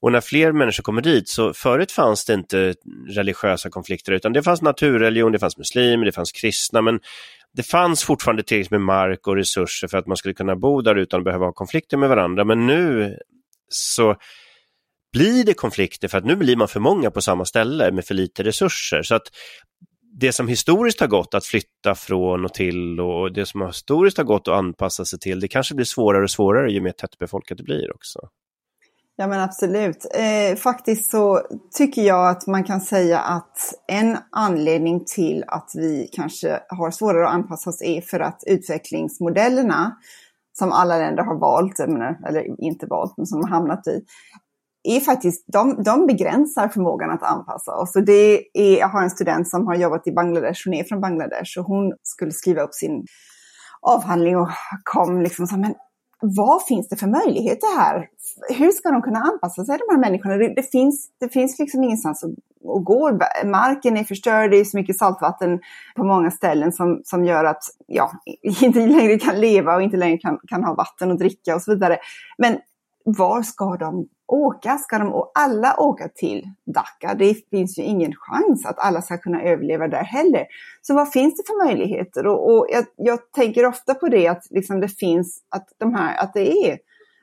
[0.00, 2.74] Och när fler människor kommer dit, så förut fanns det inte
[3.08, 7.00] religiösa konflikter, utan det fanns naturreligion, det fanns muslimer, det fanns kristna, men
[7.56, 10.94] det fanns fortfarande tillräckligt med mark och resurser för att man skulle kunna bo där
[10.94, 12.44] utan att behöva ha konflikter med varandra.
[12.44, 13.16] Men nu
[13.68, 14.16] så
[15.12, 18.14] blir det konflikter för att nu blir man för många på samma ställe med för
[18.14, 19.02] lite resurser.
[19.02, 19.28] Så att
[20.20, 24.24] det som historiskt har gått att flytta från och till och det som historiskt har
[24.24, 27.64] gått att anpassa sig till, det kanske blir svårare och svårare ju mer tättbefolkat det
[27.64, 28.18] blir också.
[29.16, 30.06] Ja men absolut.
[30.14, 31.40] Eh, faktiskt så
[31.76, 33.58] tycker jag att man kan säga att
[33.88, 39.96] en anledning till att vi kanske har svårare att anpassa oss är för att utvecklingsmodellerna
[40.58, 41.80] som alla länder har valt,
[42.28, 44.04] eller inte valt, men som har hamnat i,
[44.84, 47.96] är faktiskt, de, de begränsar förmågan att anpassa oss.
[47.96, 51.00] Och det är, jag har en student som har jobbat i Bangladesh, hon är från
[51.00, 53.06] Bangladesh och hon skulle skriva upp sin
[53.82, 54.48] avhandling och
[54.84, 55.74] kom liksom så men
[56.20, 58.08] vad finns det för möjligheter här?
[58.58, 60.36] Hur ska de kunna anpassa sig, de här människorna?
[60.36, 63.18] Det, det finns, det finns liksom ingenstans att, att gå.
[63.44, 65.60] Marken är förstörd, det är så mycket saltvatten
[65.96, 68.10] på många ställen som, som gör att ja,
[68.62, 71.74] inte längre kan leva och inte längre kan, kan ha vatten att dricka och så
[71.74, 71.98] vidare.
[72.38, 72.58] Men
[73.04, 74.78] var ska de åka?
[74.78, 77.14] Ska de alla åka till Dhaka?
[77.14, 80.46] Det finns ju ingen chans att alla ska kunna överleva där heller.
[80.82, 82.26] Så vad finns det för möjligheter?
[82.26, 86.16] Och, och jag, jag, tänker ofta på det att liksom det finns, att, de här,
[86.16, 86.78] att det är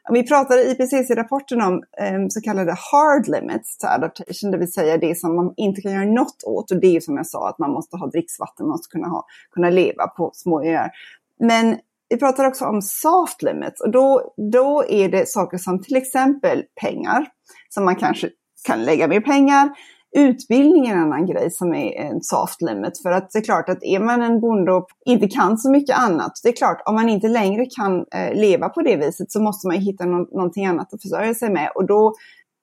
[0.09, 4.97] vi pratade i IPCC-rapporten om um, så kallade hard limits to adaptation, det vill säga
[4.97, 6.71] det som man inte kan göra något åt.
[6.71, 9.25] Och det är som jag sa, att man måste ha dricksvatten, man måste kunna, ha,
[9.51, 10.91] kunna leva på små öar.
[11.39, 11.77] Men
[12.11, 16.63] vi pratar också om soft limits och då, då är det saker som till exempel
[16.81, 17.27] pengar,
[17.69, 18.29] som man kanske
[18.67, 19.69] kan lägga mer pengar.
[20.17, 23.01] Utbildning är en annan grej som är en soft limit.
[23.01, 25.97] För att det är klart att är man en bonde och inte kan så mycket
[25.97, 29.41] annat, det är klart om man inte längre kan eh, leva på det viset så
[29.41, 31.71] måste man hitta no någonting annat att försörja sig med.
[31.75, 32.13] Och då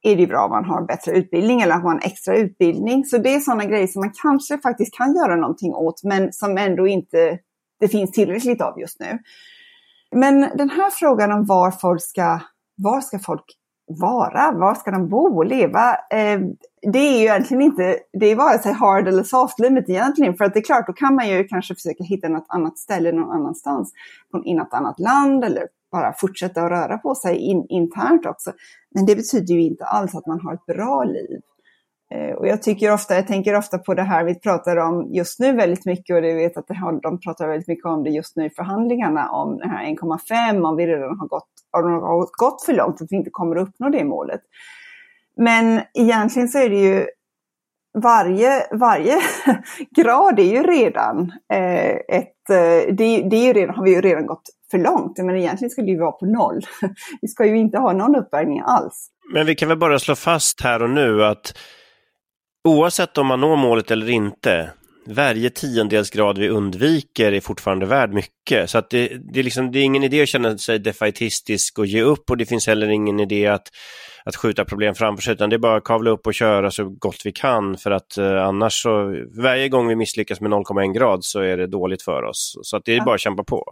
[0.03, 3.05] är det bra om man har bättre utbildning eller har en extra utbildning.
[3.05, 6.59] Så det är sådana grejer som man kanske faktiskt kan göra någonting åt, men som
[6.59, 7.39] ändå inte
[7.81, 9.19] det finns tillräckligt av just nu.
[10.11, 12.41] Men den här frågan om var folk ska,
[12.77, 13.45] var ska folk
[13.89, 15.95] vara, var ska de bo och leva?
[16.11, 16.41] Eh,
[16.93, 20.35] det är ju egentligen inte, det är vare sig hard eller soft limit egentligen.
[20.35, 23.13] För att det är klart, då kan man ju kanske försöka hitta något annat ställe
[23.13, 23.93] någon annanstans.
[24.45, 28.53] I något annat land eller bara fortsätta att röra på sig in, internt också.
[28.95, 31.41] Men det betyder ju inte alls att man har ett bra liv.
[32.15, 35.41] Eh, och jag tycker ofta, jag tänker ofta på det här vi pratar om just
[35.41, 36.67] nu väldigt mycket och det vet att
[37.03, 40.77] de pratar väldigt mycket om det just nu i förhandlingarna om det här 1,5, om
[40.77, 44.05] vi redan har gått, har gått för långt, att vi inte kommer att uppnå det
[44.05, 44.41] målet.
[45.37, 47.07] Men egentligen så är det ju
[48.03, 49.21] varje, varje
[49.97, 54.01] grad är ju redan eh, ett, eh, det, det är ju redan, har vi ju
[54.01, 55.19] redan gått för långt.
[55.19, 56.61] Men egentligen skulle det ju vara på noll.
[57.21, 59.11] Vi ska ju inte ha någon uppvärmning alls.
[59.33, 61.59] Men vi kan väl bara slå fast här och nu att
[62.69, 64.71] Oavsett om man når målet eller inte,
[65.07, 68.71] varje tiondels grad vi undviker är fortfarande värd mycket.
[68.71, 71.87] Så att det, det, är liksom, det är ingen idé att känna sig defaitistisk och
[71.87, 73.69] ge upp och det finns heller ingen idé att,
[74.25, 76.85] att skjuta problem framför sig, utan det är bara att kavla upp och köra så
[76.85, 81.25] gott vi kan för att eh, annars så, varje gång vi misslyckas med 0,1 grad
[81.25, 82.59] så är det dåligt för oss.
[82.63, 83.65] Så att det är bara att kämpa på.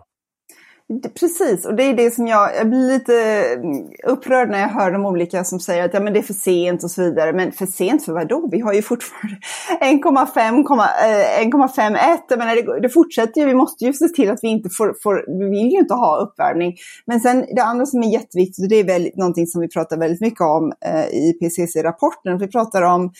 [1.20, 3.14] Precis, och det är det som jag, jag blir lite
[3.55, 6.34] mm, upprörd när jag hör de olika som säger att ja, men det är för
[6.34, 7.32] sent och så vidare.
[7.32, 8.49] Men för sent för vad då?
[8.53, 9.37] Vi har ju fortfarande
[9.80, 11.95] 1,51.
[11.95, 14.68] Eh, jag menar, det, det fortsätter ju, vi måste ju se till att vi inte
[14.78, 16.76] får, får, vi vill ju inte ha uppvärmning.
[17.07, 19.97] Men sen det andra som är jätteviktigt, och det är väl någonting som vi pratar
[19.97, 23.12] väldigt mycket om eh, i PCC-rapporten, vi pratar om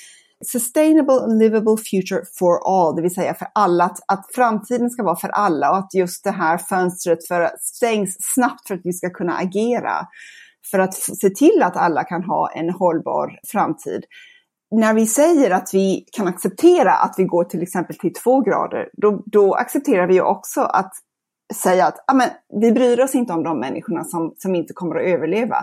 [0.45, 5.16] Sustainable livable future for all, det vill säga för alla, att, att framtiden ska vara
[5.16, 9.11] för alla och att just det här fönstret för, stängs snabbt för att vi ska
[9.11, 10.07] kunna agera.
[10.70, 14.05] För att se till att alla kan ha en hållbar framtid.
[14.70, 18.89] När vi säger att vi kan acceptera att vi går till exempel till två grader,
[18.93, 20.93] då, då accepterar vi också att
[21.55, 22.28] säga att amen,
[22.61, 25.57] vi bryr oss inte om de människorna som, som inte kommer att överleva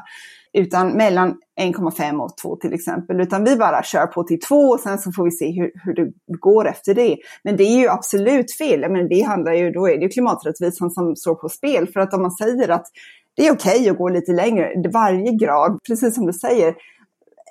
[0.54, 3.22] utan mellan 1,5 och 2 till exempel.
[3.22, 5.94] Utan vi bara kör på till 2 och sen så får vi se hur, hur
[5.94, 7.18] det går efter det.
[7.44, 8.92] Men det är ju absolut fel.
[8.92, 11.88] Men det handlar ju, då är det ju klimaträttvisan som står på spel.
[11.88, 12.86] För att om man säger att
[13.36, 16.68] det är okej okay att gå lite längre, varje grad, precis som du säger,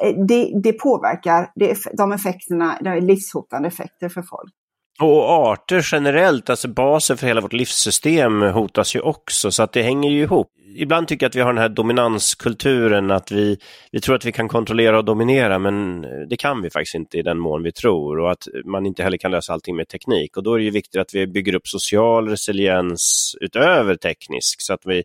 [0.02, 4.52] eh, det, det påverkar det, de effekterna, det är livshotande effekter för folk.
[5.00, 9.82] Och arter generellt, alltså basen för hela vårt livssystem hotas ju också, så att det
[9.82, 10.48] hänger ju ihop.
[10.76, 13.58] ibland tycker jag att vi har den här dominanskulturen, att vi,
[13.92, 17.22] vi tror att vi kan kontrollera och dominera, men det kan vi faktiskt inte i
[17.22, 20.36] den mån vi tror och att man inte heller kan lösa allting med teknik.
[20.36, 24.74] Och då är det ju viktigt att vi bygger upp social resiliens utöver teknisk, så
[24.74, 25.02] att vi,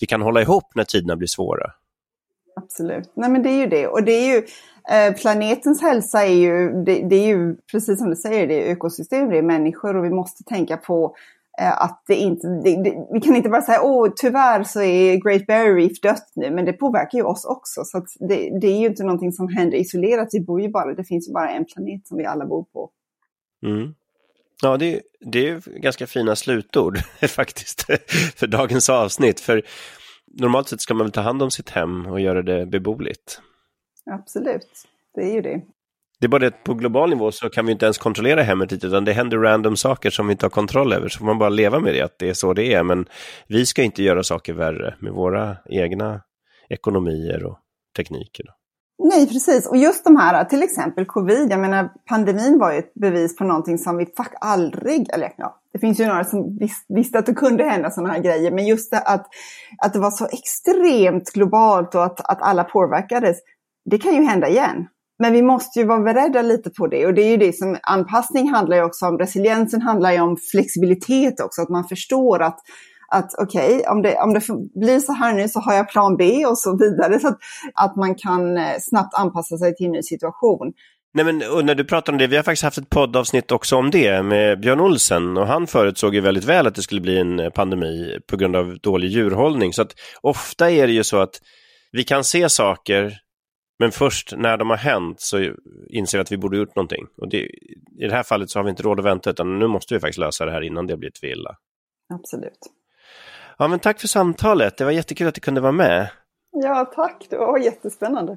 [0.00, 1.70] vi kan hålla ihop när tiderna blir svåra.
[2.64, 3.10] Absolut.
[3.14, 3.86] Nej men det är ju det.
[3.86, 4.46] Och det är ju,
[4.90, 8.72] eh, planetens hälsa är ju, det, det, är ju, precis som du säger, det är
[8.72, 11.14] ekosystem, det är människor och vi måste tänka på
[11.60, 15.16] eh, att det inte, det, det, vi kan inte bara säga åh tyvärr så är
[15.16, 17.84] Great Barrier Reef dött nu, men det påverkar ju oss också.
[17.84, 21.04] Så det, det, är ju inte någonting som händer isolerat, vi bor ju bara, det
[21.04, 22.90] finns ju bara en planet som vi alla bor på.
[23.66, 23.94] Mm.
[24.62, 26.98] Ja, det, det är ganska fina slutord
[27.28, 27.82] faktiskt
[28.36, 29.40] för dagens avsnitt.
[29.40, 29.62] För
[30.30, 33.40] normalt sett ska man väl ta hand om sitt hem och göra det beboeligt.
[34.10, 35.62] Absolut, det är ju det.
[36.20, 38.72] Det är bara det att på global nivå så kan vi inte ens kontrollera hemmet
[38.72, 41.08] utan det händer random saker som vi inte har kontroll över.
[41.08, 42.82] Så får man bara leva med det, att det är så det är.
[42.82, 43.06] Men
[43.46, 46.22] vi ska inte göra saker värre med våra egna
[46.68, 47.58] ekonomier och
[47.96, 48.46] tekniker.
[49.02, 49.66] Nej, precis.
[49.66, 53.44] Och just de här, till exempel covid, jag menar pandemin var ju ett bevis på
[53.44, 57.26] någonting som vi fuck aldrig, eller ja, det finns ju några som vis, visste att
[57.26, 59.26] det kunde hända sådana här grejer, men just det att,
[59.78, 63.36] att det var så extremt globalt och att, att alla påverkades,
[63.90, 64.86] det kan ju hända igen.
[65.18, 67.76] Men vi måste ju vara beredda lite på det och det är ju det som
[67.82, 69.18] anpassning handlar ju också om.
[69.18, 72.58] Resiliensen handlar ju om flexibilitet också, att man förstår att
[73.10, 74.40] att okej, okay, om, det, om det
[74.80, 77.20] blir så här nu så har jag plan B och så vidare.
[77.20, 77.38] Så att,
[77.74, 80.72] att man kan eh, snabbt anpassa sig till en ny situation.
[81.14, 83.76] Nej, men, och när du pratar om det, vi har faktiskt haft ett poddavsnitt också
[83.76, 87.18] om det med Björn Olsen och han förutsåg ju väldigt väl att det skulle bli
[87.18, 89.72] en eh, pandemi på grund av dålig djurhållning.
[89.72, 91.40] Så att ofta är det ju så att
[91.92, 93.18] vi kan se saker
[93.78, 95.54] men först när de har hänt så
[95.88, 97.06] inser vi att vi borde gjort någonting.
[97.16, 97.38] Och det,
[97.98, 100.00] I det här fallet så har vi inte råd att vänta utan nu måste vi
[100.00, 101.56] faktiskt lösa det här innan det blir för illa.
[102.14, 102.79] Absolut.
[103.60, 104.76] Ja, men tack för samtalet.
[104.76, 106.10] Det var jättekul att du kunde vara med.
[106.52, 107.26] Ja, tack.
[107.30, 108.36] Det var jättespännande.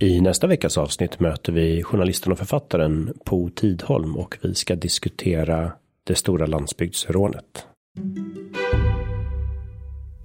[0.00, 5.72] I nästa veckas avsnitt möter vi journalisten och författaren Po Tidholm och vi ska diskutera
[6.04, 7.66] det stora landsbygdsrånet.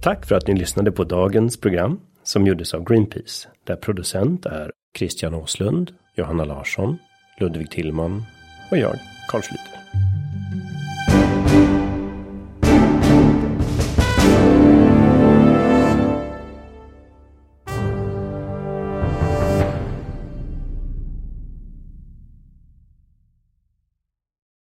[0.02, 4.70] Tack för att ni lyssnade på dagens program som gjordes av Greenpeace där producent är
[4.98, 6.98] Christian Åslund, Johanna Larsson,
[7.40, 8.22] Ludvig Tillman
[8.70, 8.94] och jag,
[9.28, 9.73] Carl Schlüter.